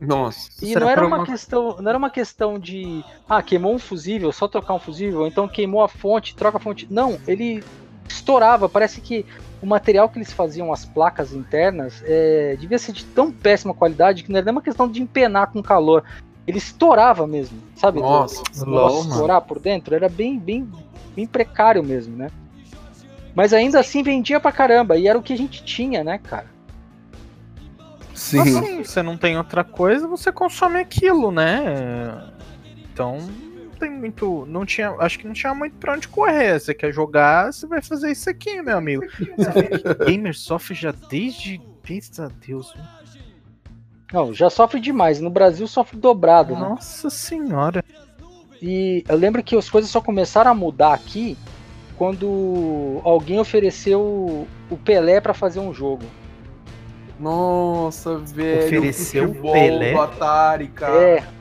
[0.00, 0.64] Nossa.
[0.64, 4.30] E não era uma, uma, questão, não era uma questão de ah, queimou um fusível,
[4.30, 6.86] só trocar um fusível, então queimou a fonte, troca a fonte.
[6.90, 7.64] Não, ele
[8.14, 9.24] estourava, parece que
[9.62, 14.22] o material que eles faziam, as placas internas, é, devia ser de tão péssima qualidade
[14.22, 16.04] que não era nem uma questão de empenar com calor
[16.46, 18.00] ele estourava mesmo, sabe?
[18.00, 20.70] Nossa, Nossa estourar por dentro, era bem, bem,
[21.14, 22.30] bem precário mesmo, né?
[23.34, 26.46] Mas ainda assim vendia pra caramba, e era o que a gente tinha, né, cara?
[28.14, 28.40] Sim.
[28.40, 32.30] Assim, você não tem outra coisa, você consome aquilo, né?
[32.92, 33.18] Então,
[33.76, 34.44] tem muito.
[34.46, 34.90] Não tinha.
[34.98, 36.58] Acho que não tinha muito pra onde correr.
[36.58, 39.02] Você quer jogar, você vai fazer isso aqui, meu amigo.
[40.06, 41.60] Gamer sofre já desde.
[41.84, 42.74] Desde a Deus.
[44.12, 45.20] Não, já sofre demais.
[45.20, 46.54] No Brasil sofre dobrado.
[46.54, 46.60] Né?
[46.60, 47.84] Nossa senhora.
[48.60, 51.36] E eu lembro que as coisas só começaram a mudar aqui
[51.96, 56.04] quando alguém ofereceu o Pelé para fazer um jogo.
[57.18, 58.66] Nossa, velho.
[58.66, 59.94] Ofereceu o Pelé?
[59.94, 61.02] Atari, cara.
[61.02, 61.35] É.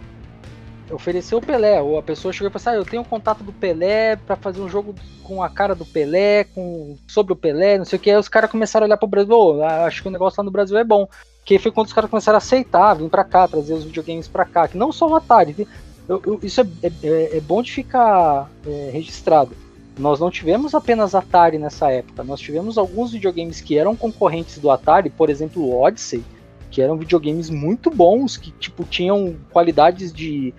[0.91, 3.43] ofereceu o Pelé, ou a pessoa chegou e falou assim, ah, eu tenho um contato
[3.43, 7.77] do Pelé para fazer um jogo com a cara do Pelé, com sobre o Pelé,
[7.77, 10.07] não sei o que, aí os caras começaram a olhar pro Brasil, oh, acho que
[10.07, 11.07] o negócio lá no Brasil é bom,
[11.43, 14.45] que foi quando os caras começaram a aceitar, vir para cá, trazer os videogames para
[14.45, 15.67] cá, que não só o Atari,
[16.07, 19.51] eu, eu, isso é, é, é, bom de ficar é, registrado.
[19.97, 24.69] Nós não tivemos apenas Atari nessa época, nós tivemos alguns videogames que eram concorrentes do
[24.69, 26.23] Atari, por exemplo o Odyssey,
[26.69, 30.53] que eram videogames muito bons, que tipo tinham qualidades de,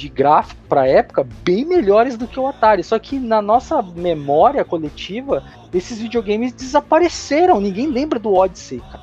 [0.00, 2.82] de gráfico para época bem melhores do que o Atari.
[2.82, 5.44] Só que na nossa memória coletiva,
[5.74, 7.60] esses videogames desapareceram.
[7.60, 9.02] Ninguém lembra do Odyssey, cara.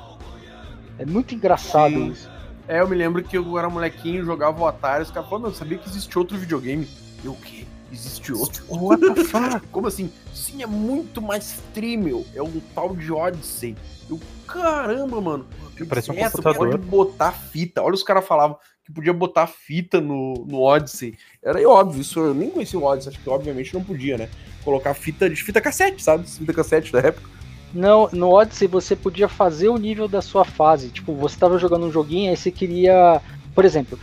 [0.98, 2.10] É muito engraçado Sim.
[2.10, 2.28] isso.
[2.66, 5.54] É, eu me lembro que eu era molequinho, jogava o Atari, os caras falaram, não,
[5.54, 6.86] sabia que existe outro videogame.
[7.24, 7.64] Eu, o quê?
[7.92, 8.64] Existe outro?
[8.68, 9.66] What the fuck?
[9.68, 10.12] Como assim?
[10.34, 12.26] Sim, é muito mais streaming.
[12.34, 13.76] É um tal de Odyssey.
[14.10, 15.46] Eu, caramba, mano.
[15.88, 16.70] Parece um computador.
[16.70, 17.82] pode botar fita.
[17.82, 18.58] Olha, os caras falavam
[18.88, 21.14] que podia botar fita no, no Odyssey.
[21.42, 24.30] Era óbvio, isso eu nem conhecia o Odyssey, acho que obviamente não podia, né?
[24.64, 26.26] Colocar fita de fita cassete, sabe?
[26.26, 27.28] Fita cassete da época.
[27.74, 30.88] Não, no Odyssey você podia fazer o nível da sua fase.
[30.88, 33.20] Tipo, você tava jogando um joguinho, aí você queria.
[33.54, 33.98] Por exemplo,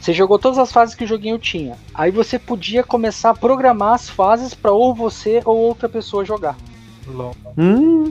[0.00, 1.76] você jogou todas as fases que o joguinho tinha.
[1.92, 6.56] Aí você podia começar a programar as fases para ou você ou outra pessoa jogar.
[7.56, 8.08] Hum.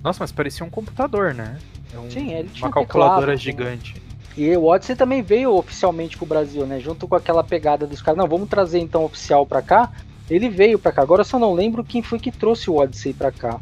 [0.00, 1.58] Nossa, mas parecia um computador, né?
[1.92, 4.13] É um, Sim, ele tinha uma calculadora teclado, gigante.
[4.36, 6.80] E o Odyssey também veio oficialmente pro Brasil, né?
[6.80, 9.92] Junto com aquela pegada dos caras, não, vamos trazer então oficial pra cá.
[10.28, 11.02] Ele veio pra cá.
[11.02, 13.60] Agora eu só não lembro quem foi que trouxe o Odyssey pra cá.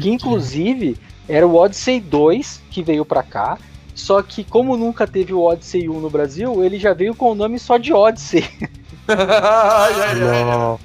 [0.00, 0.96] Que inclusive
[1.28, 3.58] era o Odyssey 2 que veio pra cá.
[3.94, 7.34] Só que como nunca teve o Odyssey 1 no Brasil, ele já veio com o
[7.34, 8.44] nome só de Odyssey.
[9.08, 10.78] Não.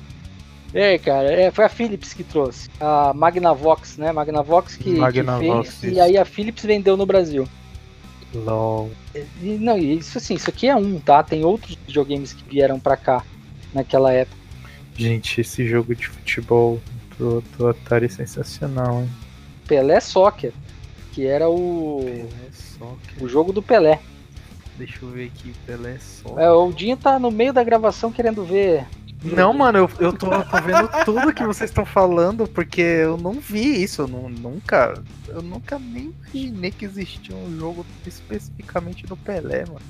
[0.73, 2.69] É, cara, é, foi a Philips que trouxe.
[2.79, 4.11] A Magnavox, né?
[4.11, 5.93] Magnavox que, Magnavox, que fez.
[5.93, 5.97] Isso.
[5.97, 7.47] E aí a Philips vendeu no Brasil.
[8.33, 8.91] LOL.
[9.41, 11.23] E, não, isso assim, isso aqui é um, tá?
[11.23, 13.23] Tem outros videogames que vieram pra cá
[13.73, 14.37] naquela época.
[14.95, 16.79] Gente, esse jogo de futebol
[17.17, 19.09] do, do Atari é sensacional, hein?
[19.67, 20.53] Pelé Soccer,
[21.13, 22.01] que era o.
[22.03, 23.23] Pelé Soccer.
[23.23, 23.99] O jogo do Pelé.
[24.77, 26.43] Deixa eu ver aqui, Pelé Soccer.
[26.43, 28.85] É, o Dinho tá no meio da gravação querendo ver
[29.23, 33.33] não, mano, eu, eu tô, tô vendo tudo que vocês estão falando, porque eu não
[33.33, 34.95] vi isso, eu não, nunca.
[35.27, 39.81] Eu nunca nem imaginei que existia um jogo especificamente do Pelé, mano.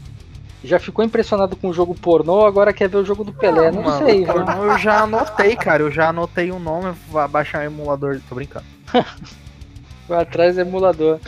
[0.64, 3.82] Já ficou impressionado com o jogo pornô, agora quer ver o jogo do Pelé, não,
[3.82, 7.28] não mano, sei, pornô Eu já anotei, cara, eu já anotei o um nome, vou
[7.28, 8.66] baixar o emulador, tô brincando.
[10.08, 11.20] Vai atrás do emulador.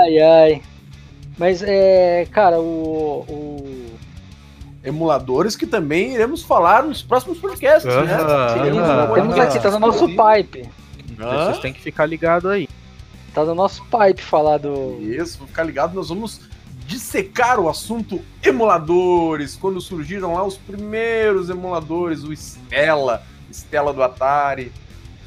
[0.00, 0.62] ai, ai.
[1.38, 3.95] Mas é, cara, o, o
[4.86, 8.18] emuladores que também iremos falar nos próximos podcasts, né?
[8.54, 10.68] Sim, temos aqui, tá no nosso pipe.
[11.18, 12.68] Vocês têm que ficar ligado aí.
[13.34, 14.98] Tá no nosso pipe falar do.
[15.00, 16.40] Isso, vou ficar ligado, nós vamos
[16.86, 24.72] dissecar o assunto emuladores, quando surgiram lá os primeiros emuladores, o Stella, Stella do Atari,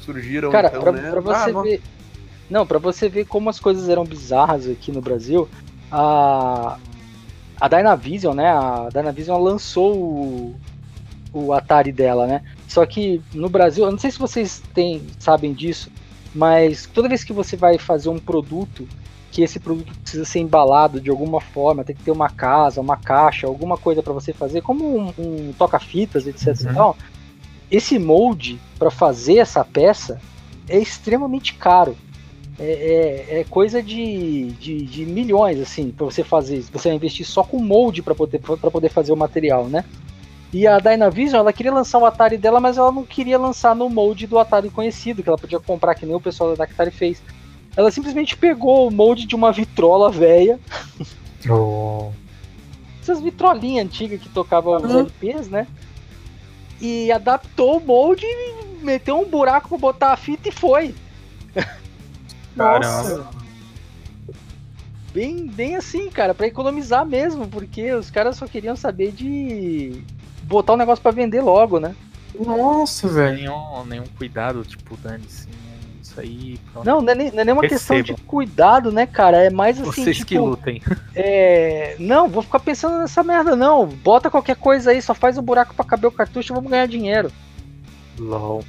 [0.00, 1.10] surgiram Cara, então, pra, né?
[1.10, 1.82] pra você ah, ver.
[2.48, 5.48] Não, para você ver como as coisas eram bizarras aqui no Brasil,
[5.92, 6.78] a,
[7.60, 8.50] a Dynavision, né?
[8.50, 10.54] A Dynavision lançou o,
[11.32, 12.42] o Atari dela, né?
[12.66, 15.90] Só que no Brasil, eu não sei se vocês têm, sabem disso,
[16.34, 18.88] mas toda vez que você vai fazer um produto,
[19.30, 22.96] que esse produto precisa ser embalado de alguma forma, tem que ter uma casa, uma
[22.96, 26.48] caixa, alguma coisa para você fazer, como um, um toca-fitas, etc.
[26.66, 26.74] Uhum.
[26.74, 26.96] Tal,
[27.70, 30.20] esse molde para fazer essa peça
[30.68, 31.96] é extremamente caro
[32.60, 36.60] é, é, é coisa de, de, de, milhões, assim, para você fazer.
[36.72, 39.82] Você vai investir só com molde para poder, pra poder fazer o material, né?
[40.52, 43.88] E a Dynavision, ela queria lançar o Atari dela, mas ela não queria lançar no
[43.88, 47.22] molde do Atari conhecido, que ela podia comprar, que nem o pessoal da Atari fez.
[47.74, 50.60] Ela simplesmente pegou o molde de uma vitrola velha.
[51.48, 52.10] Oh.
[53.00, 55.00] Essas vitrolinhas antigas que tocavam os uhum.
[55.00, 55.66] LPs, né?
[56.78, 58.26] E adaptou o molde,
[58.82, 60.94] meteu um buraco pra botar a fita e foi.
[62.56, 63.26] Nossa.
[65.12, 70.04] Bem, bem assim, cara, para economizar mesmo, porque os caras só queriam saber de
[70.44, 71.94] botar o negócio para vender logo, né?
[72.38, 73.36] Nossa, velho.
[73.36, 75.48] Nenhum, nenhum cuidado, tipo, dane-se.
[75.48, 75.54] Né?
[76.00, 76.60] Isso aí.
[76.72, 76.86] Pronto.
[76.86, 79.38] Não, não é, nem, não é nenhuma questão de cuidado, né, cara?
[79.38, 80.04] É mais assim.
[80.04, 80.82] Vocês tipo, que lutem.
[81.14, 81.96] É.
[81.98, 83.86] Não, vou ficar pensando nessa merda, não.
[83.86, 86.86] Bota qualquer coisa aí, só faz um buraco para caber o cartucho e vamos ganhar
[86.86, 87.32] dinheiro.
[88.18, 88.64] LOL.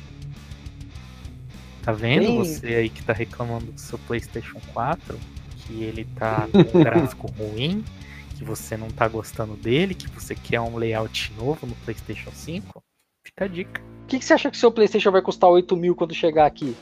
[1.83, 2.37] Tá vendo Sim.
[2.37, 5.17] você aí que tá reclamando do seu PlayStation 4?
[5.65, 7.83] Que ele tá com um gráfico ruim,
[8.37, 12.83] que você não tá gostando dele, que você quer um layout novo no PlayStation 5?
[13.25, 13.81] Fica a dica.
[14.03, 16.75] O que, que você acha que seu PlayStation vai custar 8 mil quando chegar aqui?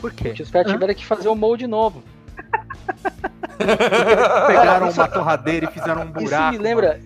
[0.00, 0.28] Por quê?
[0.28, 2.02] Porque os caras tiveram que fazer o um molde novo.
[3.58, 6.34] Pegaram uma torradeira e fizeram um buraco.
[6.34, 7.00] Isso me lembra.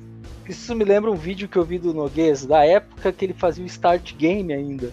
[0.49, 3.63] isso me lembra um vídeo que eu vi do Noguês, da época que ele fazia
[3.65, 4.93] o Start Game ainda.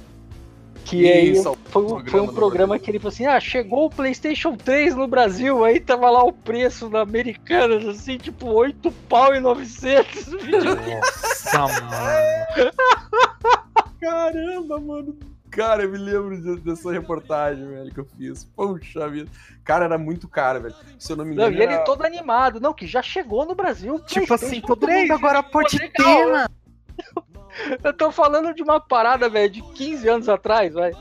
[0.88, 3.90] Que Isso, aí foi, um, foi um programa que ele falou assim: ah, chegou o
[3.90, 9.36] PlayStation 3 no Brasil, aí tava lá o preço na Americanas, assim, tipo, 8 pau
[9.36, 10.28] e 900.
[11.54, 12.72] Nossa, mano.
[14.00, 15.20] Caramba, mano.
[15.50, 18.46] Cara, eu me lembro dessa reportagem, velho, que eu fiz.
[18.46, 19.30] Poxa vida.
[19.66, 20.76] Cara, era muito caro, velho.
[20.98, 21.52] Se eu não me engano.
[21.52, 21.84] Não, e ele era...
[21.84, 22.62] todo animado.
[22.62, 24.00] Não, que já chegou no Brasil.
[24.06, 26.50] Tipo assim, todo 3, mundo agora pode ter, mano.
[27.84, 30.92] Eu tô falando de uma parada, velho, de 15 anos atrás, vai.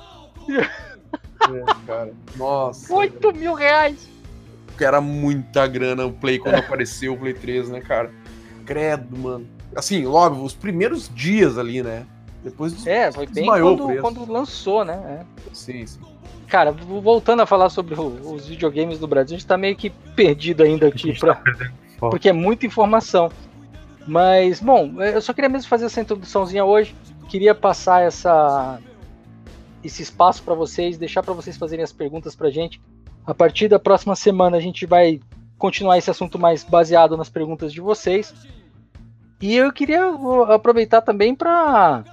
[0.51, 2.13] É, cara.
[2.37, 2.93] Nossa.
[2.93, 4.09] 8 mil reais.
[4.77, 6.59] Que era muita grana o Play quando é.
[6.59, 8.11] apareceu o Play 3, né, cara?
[8.65, 9.47] Credo, mano.
[9.75, 12.07] Assim, óbvio, os primeiros dias ali, né?
[12.43, 14.95] Depois É, foi bem quando, quando, lançou, né?
[15.21, 15.55] É.
[15.55, 16.01] Sim, sim.
[16.47, 20.63] Cara, voltando a falar sobre os videogames do Brasil, a gente tá meio que perdido
[20.63, 21.35] ainda aqui, pra...
[21.35, 23.31] Tá porque é muita informação.
[24.07, 26.95] Mas, bom, eu só queria mesmo fazer essa introduçãozinha hoje.
[27.29, 28.79] Queria passar essa
[29.83, 32.81] esse espaço para vocês, deixar para vocês fazerem as perguntas pra gente.
[33.25, 35.21] A partir da próxima semana a gente vai
[35.59, 38.35] continuar esse assunto mais baseado nas perguntas de vocês.
[39.41, 40.03] E eu queria
[40.49, 42.05] aproveitar também para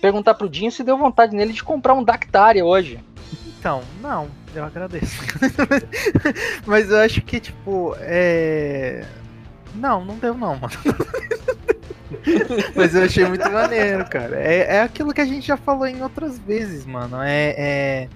[0.00, 2.98] perguntar pro Dinho se deu vontade nele de comprar um Dactaria hoje.
[3.58, 5.22] Então, não, eu agradeço.
[6.66, 9.04] Mas eu acho que, tipo, é
[9.74, 10.72] não, não deu não, mano.
[12.74, 14.36] Mas eu achei muito maneiro, cara.
[14.36, 17.20] É, é aquilo que a gente já falou em outras vezes, mano.
[17.20, 18.08] É, é,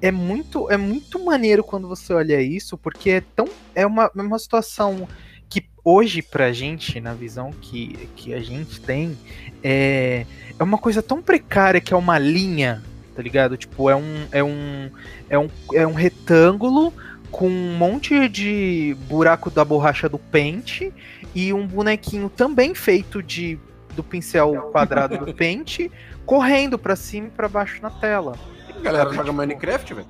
[0.00, 3.48] é, muito, é muito maneiro quando você olha isso, porque é tão.
[3.74, 5.08] É uma, é uma situação
[5.48, 9.16] que hoje, pra gente, na visão que, que a gente tem,
[9.62, 10.26] é,
[10.58, 12.82] é uma coisa tão precária que é uma linha,
[13.14, 13.56] tá ligado?
[13.56, 14.26] Tipo, é um.
[14.32, 14.90] É um,
[15.28, 16.92] é um, é um retângulo
[17.34, 20.92] com um monte de buraco da borracha do pente
[21.34, 23.58] e um bonequinho também feito de
[23.96, 25.90] do pincel quadrado do pente
[26.24, 28.38] correndo para cima e para baixo na tela.
[28.68, 30.06] A galera joga Minecraft, velho.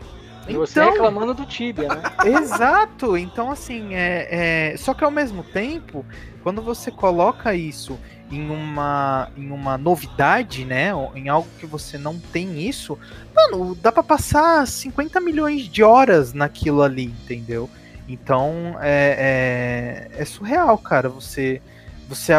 [0.49, 2.03] E você então, reclamando do Tibia, né?
[2.41, 3.17] Exato.
[3.17, 6.05] Então, assim, é, é, só que ao mesmo tempo,
[6.43, 7.99] quando você coloca isso
[8.31, 10.91] em uma, em uma novidade, né?
[11.15, 12.99] Em algo que você não tem isso,
[13.35, 17.69] mano, dá para passar 50 milhões de horas naquilo ali, entendeu?
[18.09, 21.09] Então é, é, é surreal, cara.
[21.09, 21.63] Você,
[22.09, 22.33] você,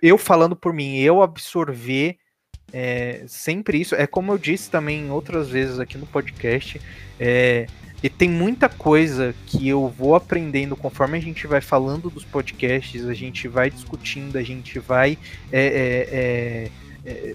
[0.00, 2.16] eu falando por mim, eu absorver
[2.72, 3.94] é, sempre isso.
[3.94, 6.80] É como eu disse também outras vezes aqui no podcast.
[7.18, 7.66] É,
[8.04, 13.06] e tem muita coisa que eu vou aprendendo conforme a gente vai falando dos podcasts,
[13.06, 15.16] a gente vai discutindo, a gente vai
[15.50, 16.70] é, é, é,
[17.06, 17.34] é,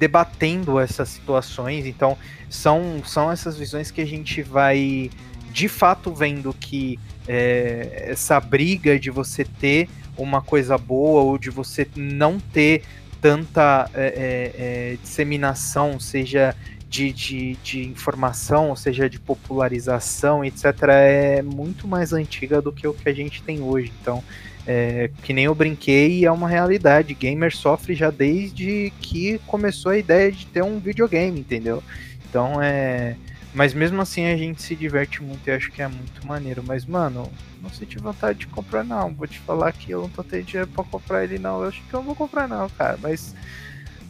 [0.00, 1.86] debatendo essas situações.
[1.86, 2.18] Então,
[2.48, 5.12] são, são essas visões que a gente vai
[5.52, 6.98] de fato vendo que
[7.28, 12.82] é, essa briga de você ter uma coisa boa ou de você não ter
[13.20, 16.56] tanta é, disseminação, seja
[16.90, 22.86] de, de, de informação, ou seja, de popularização, etc., é muito mais antiga do que
[22.86, 23.92] o que a gente tem hoje.
[24.02, 24.24] Então,
[24.66, 27.14] é, que nem eu brinquei, é uma realidade.
[27.14, 31.80] Gamer sofre já desde que começou a ideia de ter um videogame, entendeu?
[32.28, 33.16] Então é.
[33.54, 36.62] Mas mesmo assim a gente se diverte muito e acho que é muito maneiro.
[36.64, 37.30] Mas, mano,
[37.62, 39.14] não senti vontade de comprar, não.
[39.14, 41.62] Vou te falar que eu não tô tendo dinheiro pra comprar ele, não.
[41.62, 42.98] Eu acho que eu não vou comprar, não, cara.
[43.02, 43.34] Mas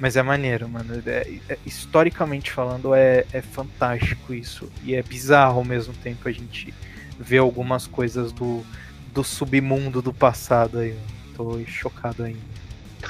[0.01, 1.03] mas é maneiro, mano.
[1.07, 4.69] É, é, historicamente falando, é, é fantástico isso.
[4.83, 6.73] E é bizarro ao mesmo tempo a gente
[7.19, 8.65] ver algumas coisas do,
[9.13, 10.97] do submundo do passado aí.
[11.37, 12.41] Tô chocado ainda.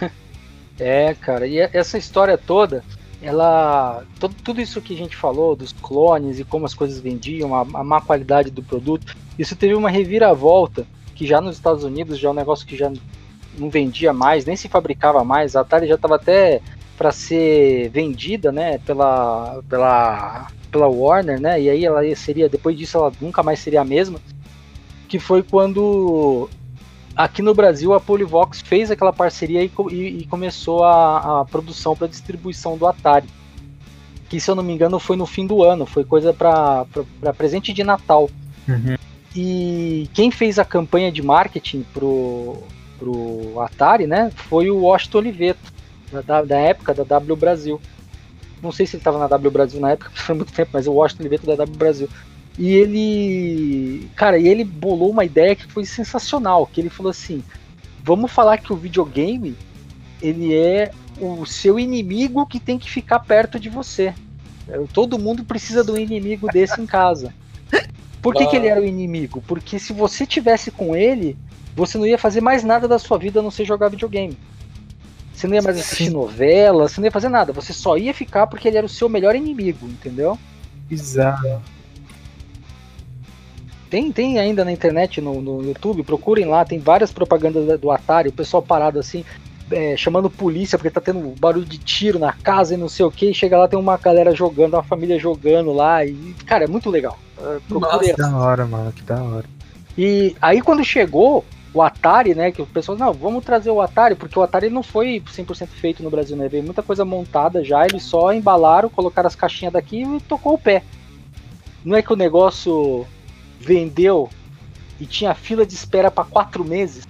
[0.82, 2.82] É, cara, e essa história toda,
[3.20, 4.02] ela.
[4.18, 7.60] Todo, tudo isso que a gente falou, dos clones e como as coisas vendiam, a,
[7.60, 12.28] a má qualidade do produto, isso teve uma reviravolta que já nos Estados Unidos já
[12.28, 12.90] é um negócio que já
[13.58, 15.54] não vendia mais, nem se fabricava mais.
[15.54, 16.62] A Atari já estava até
[17.00, 22.98] para ser vendida, né, pela, pela, pela Warner, né, e aí ela seria, depois disso
[22.98, 24.20] ela nunca mais seria a mesma,
[25.08, 26.46] que foi quando
[27.16, 31.96] aqui no Brasil a Polivox fez aquela parceria e, e, e começou a, a produção
[31.96, 33.28] para distribuição do Atari,
[34.28, 36.84] que se eu não me engano foi no fim do ano, foi coisa para
[37.34, 38.28] presente de Natal.
[38.68, 38.96] Uhum.
[39.34, 42.58] E quem fez a campanha de marketing pro,
[42.98, 45.79] pro Atari, né, foi o Washington Oliveto
[46.26, 47.80] da, da época da W Brasil.
[48.62, 50.94] Não sei se ele estava na W Brasil na época, foi muito tempo, mas eu
[50.94, 52.08] gosto ele da W Brasil.
[52.58, 57.42] E ele, cara, e ele bolou uma ideia que foi sensacional, que ele falou assim:
[58.02, 59.56] "Vamos falar que o videogame
[60.20, 60.90] ele é
[61.20, 64.14] o seu inimigo que tem que ficar perto de você.
[64.92, 67.34] Todo mundo precisa de um inimigo desse em casa.
[68.22, 69.42] Por que, que ele era o inimigo?
[69.46, 71.36] Porque se você tivesse com ele,
[71.74, 74.36] você não ia fazer mais nada da sua vida a não ser jogar videogame.
[75.40, 76.10] Você não ia mais assistir Sim.
[76.10, 77.50] novela, você não ia fazer nada.
[77.54, 80.38] Você só ia ficar porque ele era o seu melhor inimigo, entendeu?
[80.90, 81.62] Exato.
[83.88, 88.28] Tem, tem ainda na internet, no, no YouTube, procurem lá, tem várias propagandas do Atari,
[88.28, 89.24] o pessoal parado assim,
[89.70, 93.10] é, chamando polícia porque tá tendo barulho de tiro na casa e não sei o
[93.10, 96.68] que, e chega lá tem uma galera jogando, uma família jogando lá, e, cara, é
[96.68, 97.18] muito legal.
[97.38, 99.46] É, Nossa, que da hora, mano, que da hora.
[99.96, 104.14] E aí quando chegou o Atari, né, que o pessoal, não, vamos trazer o Atari,
[104.14, 107.84] porque o Atari não foi 100% feito no Brasil, né, veio muita coisa montada já,
[107.84, 110.82] eles só embalaram, colocaram as caixinhas daqui e tocou o pé.
[111.84, 113.06] Não é que o negócio
[113.58, 114.28] vendeu
[114.98, 117.06] e tinha fila de espera para quatro meses.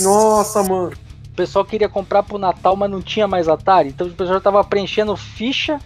[0.00, 0.92] Nossa, mano.
[1.30, 3.88] O pessoal queria comprar pro Natal, mas não tinha mais Atari.
[3.88, 5.80] Então o pessoal tava preenchendo ficha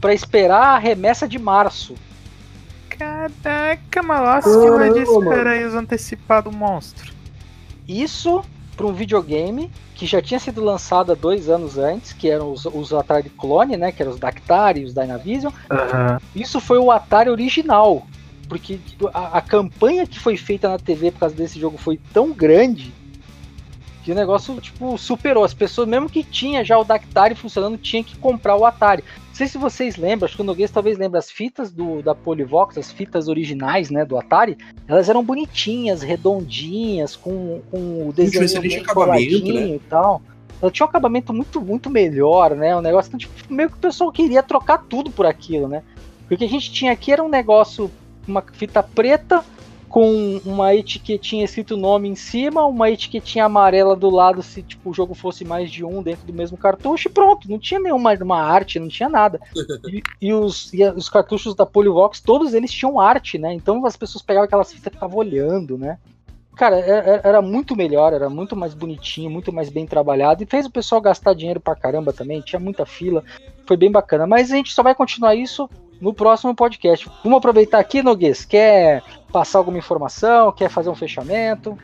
[0.00, 1.94] para esperar a remessa de março.
[3.00, 4.02] Caraca,
[4.42, 7.14] fila de espera aí os antecipados monstro.
[7.88, 8.44] Isso
[8.76, 12.66] para um videogame que já tinha sido lançado há dois anos antes, que eram os,
[12.66, 13.90] os Atari Clone, né?
[13.90, 15.52] Que eram os Dactari, os Dynavision.
[15.70, 16.18] Uhum.
[16.34, 18.06] Isso foi o Atari original
[18.50, 22.00] porque tipo, a, a, campanha que foi feita na TV por causa desse jogo foi
[22.12, 22.92] tão grande
[24.02, 25.44] que o negócio, tipo, superou.
[25.44, 29.04] As pessoas, mesmo que tinha já o Dactari funcionando, tinha que comprar o Atari.
[29.40, 32.14] Não sei se vocês lembram, acho que o Noguês talvez lembre, as fitas do, da
[32.14, 38.60] Polivox, as fitas originais, né, do Atari, elas eram bonitinhas, redondinhas, com, com o desenho
[38.60, 39.76] bem coladinho né?
[39.76, 40.20] e tal.
[40.60, 42.76] Ela tinha um acabamento muito, muito melhor, né?
[42.76, 45.82] O negócio, tipo, meio que o pessoal queria trocar tudo por aquilo, né?
[46.18, 47.90] Porque o que a gente tinha aqui era um negócio
[48.28, 49.42] uma fita preta
[49.90, 54.94] com uma etiquetinha escrito nome em cima, uma etiquetinha amarela do lado se tipo o
[54.94, 58.40] jogo fosse mais de um dentro do mesmo cartucho e pronto, não tinha nenhuma uma
[58.40, 59.40] arte, não tinha nada.
[59.90, 63.52] E, e, os, e os cartuchos da Polyvox, todos eles tinham arte, né?
[63.52, 65.98] Então as pessoas pegavam aquelas fitas e ficavam olhando, né?
[66.54, 70.42] Cara, era, é, é, era, muito melhor, era muito mais bonitinho, muito mais bem trabalhado
[70.42, 73.24] e fez o pessoal gastar dinheiro pra caramba também, tinha muita fila,
[73.66, 74.26] foi bem bacana.
[74.26, 75.68] Mas a gente só vai continuar isso
[76.00, 77.08] no próximo podcast.
[77.22, 78.44] Vamos aproveitar aqui, Noguês.
[78.44, 80.52] Quer passar alguma informação?
[80.52, 81.78] Quer fazer um fechamento?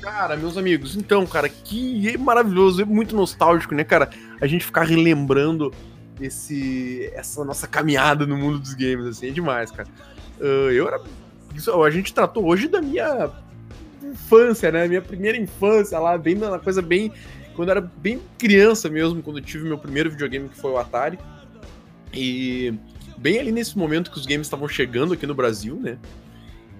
[0.00, 4.10] Cara, meus amigos, então, cara, que maravilhoso, é muito nostálgico, né, cara?
[4.40, 5.72] A gente ficar relembrando
[6.20, 9.88] esse essa nossa caminhada no mundo dos games, assim, é demais, cara.
[10.38, 11.00] Uh, eu era.
[11.84, 13.30] A gente tratou hoje da minha
[14.02, 14.86] infância, né?
[14.86, 17.12] Minha primeira infância lá, bem na coisa bem.
[17.54, 20.78] Quando eu era bem criança mesmo, quando eu tive meu primeiro videogame, que foi o
[20.78, 21.18] Atari.
[22.12, 22.74] E
[23.16, 25.98] bem ali nesse momento que os games estavam chegando aqui no Brasil, né?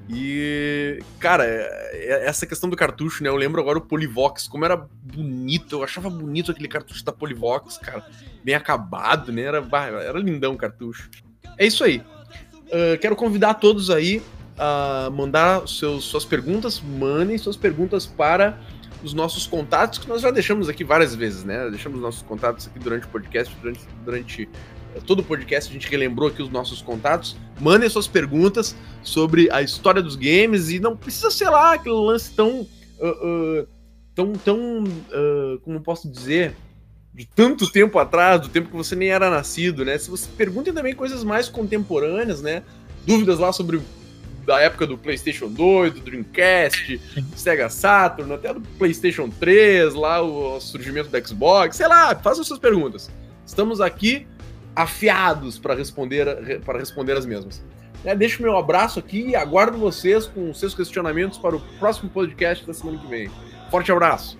[0.09, 3.31] E, cara, é, é, essa questão do cartucho, né?
[3.31, 7.79] Eu lembro agora o Polivox, como era bonito, eu achava bonito aquele cartucho da Polivox,
[7.79, 8.05] cara.
[8.45, 9.43] Bem acabado, né?
[9.43, 9.65] Era,
[10.03, 11.11] era lindão o cartucho.
[11.57, 12.03] É isso aí.
[12.67, 14.23] Uh, quero convidar todos aí
[14.59, 18.59] a mandar seus, suas perguntas, mandem suas perguntas para
[19.03, 21.69] os nossos contatos, que nós já deixamos aqui várias vezes, né?
[21.69, 24.49] Deixamos nossos contatos aqui durante o podcast, durante, durante
[25.01, 27.37] todo o podcast, a gente relembrou aqui os nossos contatos.
[27.61, 32.33] Mandem suas perguntas sobre a história dos games e não precisa ser lá aquele lance
[32.35, 32.61] tão.
[32.99, 33.69] Uh, uh,
[34.15, 34.33] tão.
[34.33, 34.85] tão.
[34.85, 36.55] Uh, como posso dizer?
[37.13, 39.97] De tanto tempo atrás, do tempo que você nem era nascido, né?
[39.99, 42.63] Se você perguntem também coisas mais contemporâneas, né?
[43.07, 43.81] Dúvidas lá sobre
[44.45, 47.01] da época do PlayStation 2, do Dreamcast,
[47.35, 52.59] Sega Saturn, até do PlayStation 3, lá o surgimento do Xbox, sei lá, façam suas
[52.59, 53.11] perguntas.
[53.47, 54.27] Estamos aqui
[54.75, 57.63] afiados para responder, para responder as mesmas.
[58.05, 62.67] É, deixo meu abraço aqui e aguardo vocês com seus questionamentos para o próximo podcast
[62.67, 63.31] da semana que vem.
[63.71, 64.39] Forte abraço!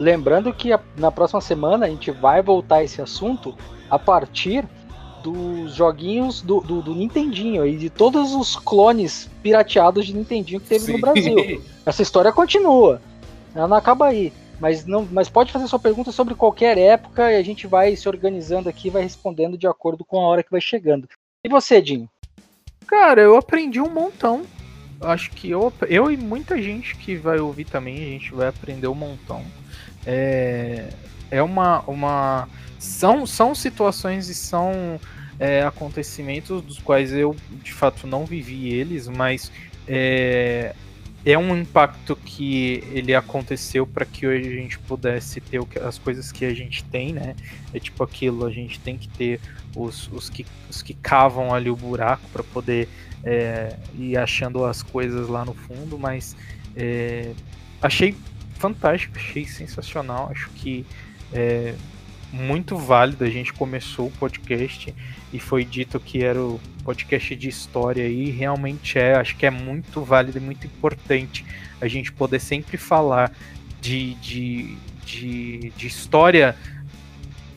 [0.00, 3.56] Lembrando que a, na próxima semana a gente vai voltar a esse assunto
[3.88, 4.64] a partir
[5.22, 10.66] dos joguinhos do, do, do, Nintendinho e de todos os clones pirateados de Nintendinho que
[10.66, 10.92] teve Sim.
[10.92, 11.62] no Brasil.
[11.86, 13.00] Essa história continua.
[13.54, 14.32] Ela não acaba aí.
[14.64, 18.08] Mas, não, mas pode fazer sua pergunta sobre qualquer época e a gente vai se
[18.08, 21.06] organizando aqui vai respondendo de acordo com a hora que vai chegando.
[21.44, 22.08] E você, Dinho?
[22.86, 24.46] Cara, eu aprendi um montão.
[25.02, 28.88] Acho que eu, eu e muita gente que vai ouvir também, a gente vai aprender
[28.88, 29.44] um montão.
[30.06, 30.88] É,
[31.30, 32.48] é uma, uma.
[32.78, 34.98] São, são situações e são
[35.38, 39.52] é, acontecimentos dos quais eu de fato não vivi eles, mas
[39.86, 40.74] é,
[41.26, 46.30] é um impacto que ele aconteceu para que hoje a gente pudesse ter as coisas
[46.30, 47.34] que a gente tem, né?
[47.72, 49.40] É tipo aquilo, a gente tem que ter
[49.74, 52.88] os, os, que, os que cavam ali o buraco para poder
[53.24, 56.36] é, ir achando as coisas lá no fundo, mas
[56.76, 57.32] é,
[57.80, 58.14] achei
[58.58, 60.84] fantástico, achei sensacional, acho que
[61.32, 61.74] é
[62.32, 63.24] muito válido.
[63.24, 64.94] A gente começou o podcast
[65.32, 69.50] e foi dito que era o podcast de história aí realmente é, acho que é
[69.50, 71.44] muito válido e muito importante
[71.80, 73.32] a gente poder sempre falar
[73.80, 76.56] de, de, de, de história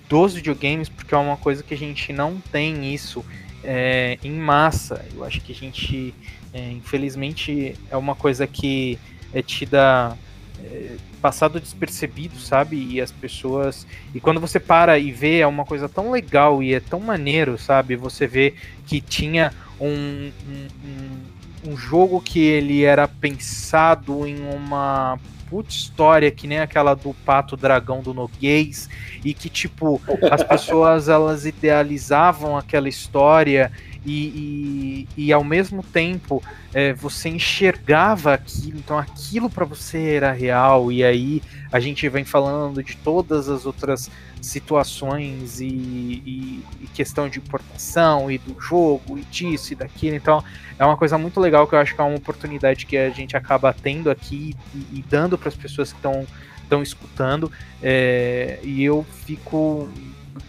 [0.09, 3.23] dos videogames, porque é uma coisa que a gente não tem isso
[3.63, 5.05] é, em massa.
[5.13, 6.13] Eu acho que a gente,
[6.53, 8.97] é, infelizmente, é uma coisa que
[9.33, 10.17] é tida
[10.63, 12.77] é, passado despercebido, sabe?
[12.77, 13.85] E as pessoas.
[14.13, 17.57] E quando você para e vê, é uma coisa tão legal e é tão maneiro,
[17.57, 17.95] sabe?
[17.95, 18.55] Você vê
[18.85, 26.45] que tinha um, um, um jogo que ele era pensado em uma puta história que
[26.45, 28.89] nem aquela do Pato Dragão do Noguês
[29.23, 33.71] e que tipo as pessoas elas idealizavam aquela história
[34.05, 36.43] e, e, e ao mesmo tempo
[36.73, 41.41] é, você enxergava aquilo, então aquilo para você era real, e aí
[41.71, 44.09] a gente vem falando de todas as outras
[44.41, 50.15] situações e, e, e, questão de importação e do jogo e disso e daquilo.
[50.15, 50.43] Então
[50.77, 53.35] é uma coisa muito legal que eu acho que é uma oportunidade que a gente
[53.35, 56.25] acaba tendo aqui e, e dando para as pessoas que estão
[56.67, 57.49] estão escutando
[57.81, 59.89] é, e eu fico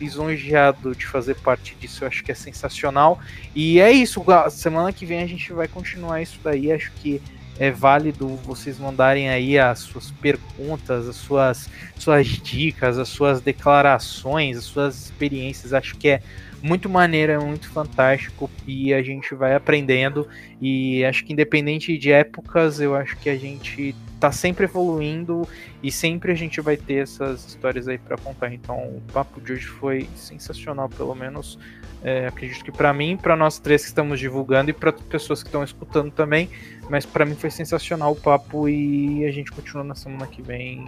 [0.01, 3.19] lisonjeado de fazer parte disso, eu acho que é sensacional.
[3.55, 7.21] E é isso, semana que vem a gente vai continuar isso daí, acho que
[7.59, 11.69] é válido vocês mandarem aí as suas perguntas, as suas,
[11.99, 15.73] suas dicas, as suas declarações, as suas experiências.
[15.75, 16.23] Acho que é
[16.63, 20.27] muito maneiro, é muito fantástico e a gente vai aprendendo.
[20.61, 25.47] E acho que independente de épocas, eu acho que a gente tá sempre evoluindo
[25.83, 28.53] e sempre a gente vai ter essas histórias aí para contar.
[28.53, 31.59] Então, o papo de hoje foi sensacional, pelo menos
[32.03, 35.49] é, acredito que para mim, para nós três que estamos divulgando e para pessoas que
[35.49, 36.49] estão escutando também,
[36.89, 40.87] mas para mim foi sensacional o papo e a gente continua na semana que vem.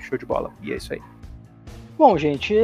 [0.00, 0.52] Show de bola.
[0.62, 1.21] E é isso aí.
[1.96, 2.54] Bom, gente,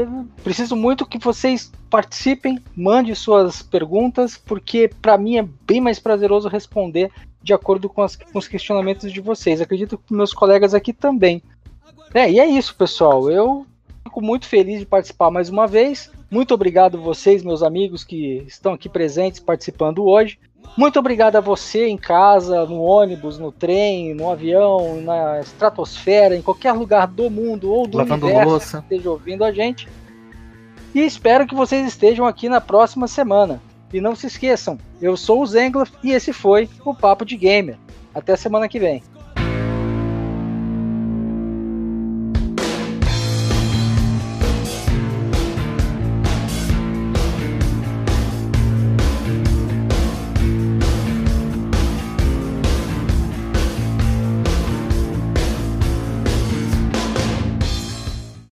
[0.42, 6.48] preciso muito que vocês participem, mandem suas perguntas, porque para mim é bem mais prazeroso
[6.48, 7.10] responder
[7.42, 9.60] de acordo com, as, com, os questionamentos de vocês.
[9.60, 11.42] Acredito que meus colegas aqui também.
[12.12, 13.30] É, e é isso, pessoal.
[13.30, 13.66] Eu
[14.04, 16.10] fico muito feliz de participar mais uma vez.
[16.30, 20.38] Muito obrigado vocês, meus amigos que estão aqui presentes participando hoje.
[20.76, 26.42] Muito obrigado a você em casa, no ônibus, no trem, no avião, na estratosfera, em
[26.42, 28.78] qualquer lugar do mundo ou do Lavando universo louça.
[28.78, 29.88] que esteja ouvindo a gente.
[30.94, 33.60] E espero que vocês estejam aqui na próxima semana.
[33.92, 37.78] E não se esqueçam, eu sou o Zengler e esse foi o Papo de Gamer.
[38.14, 39.02] Até semana que vem.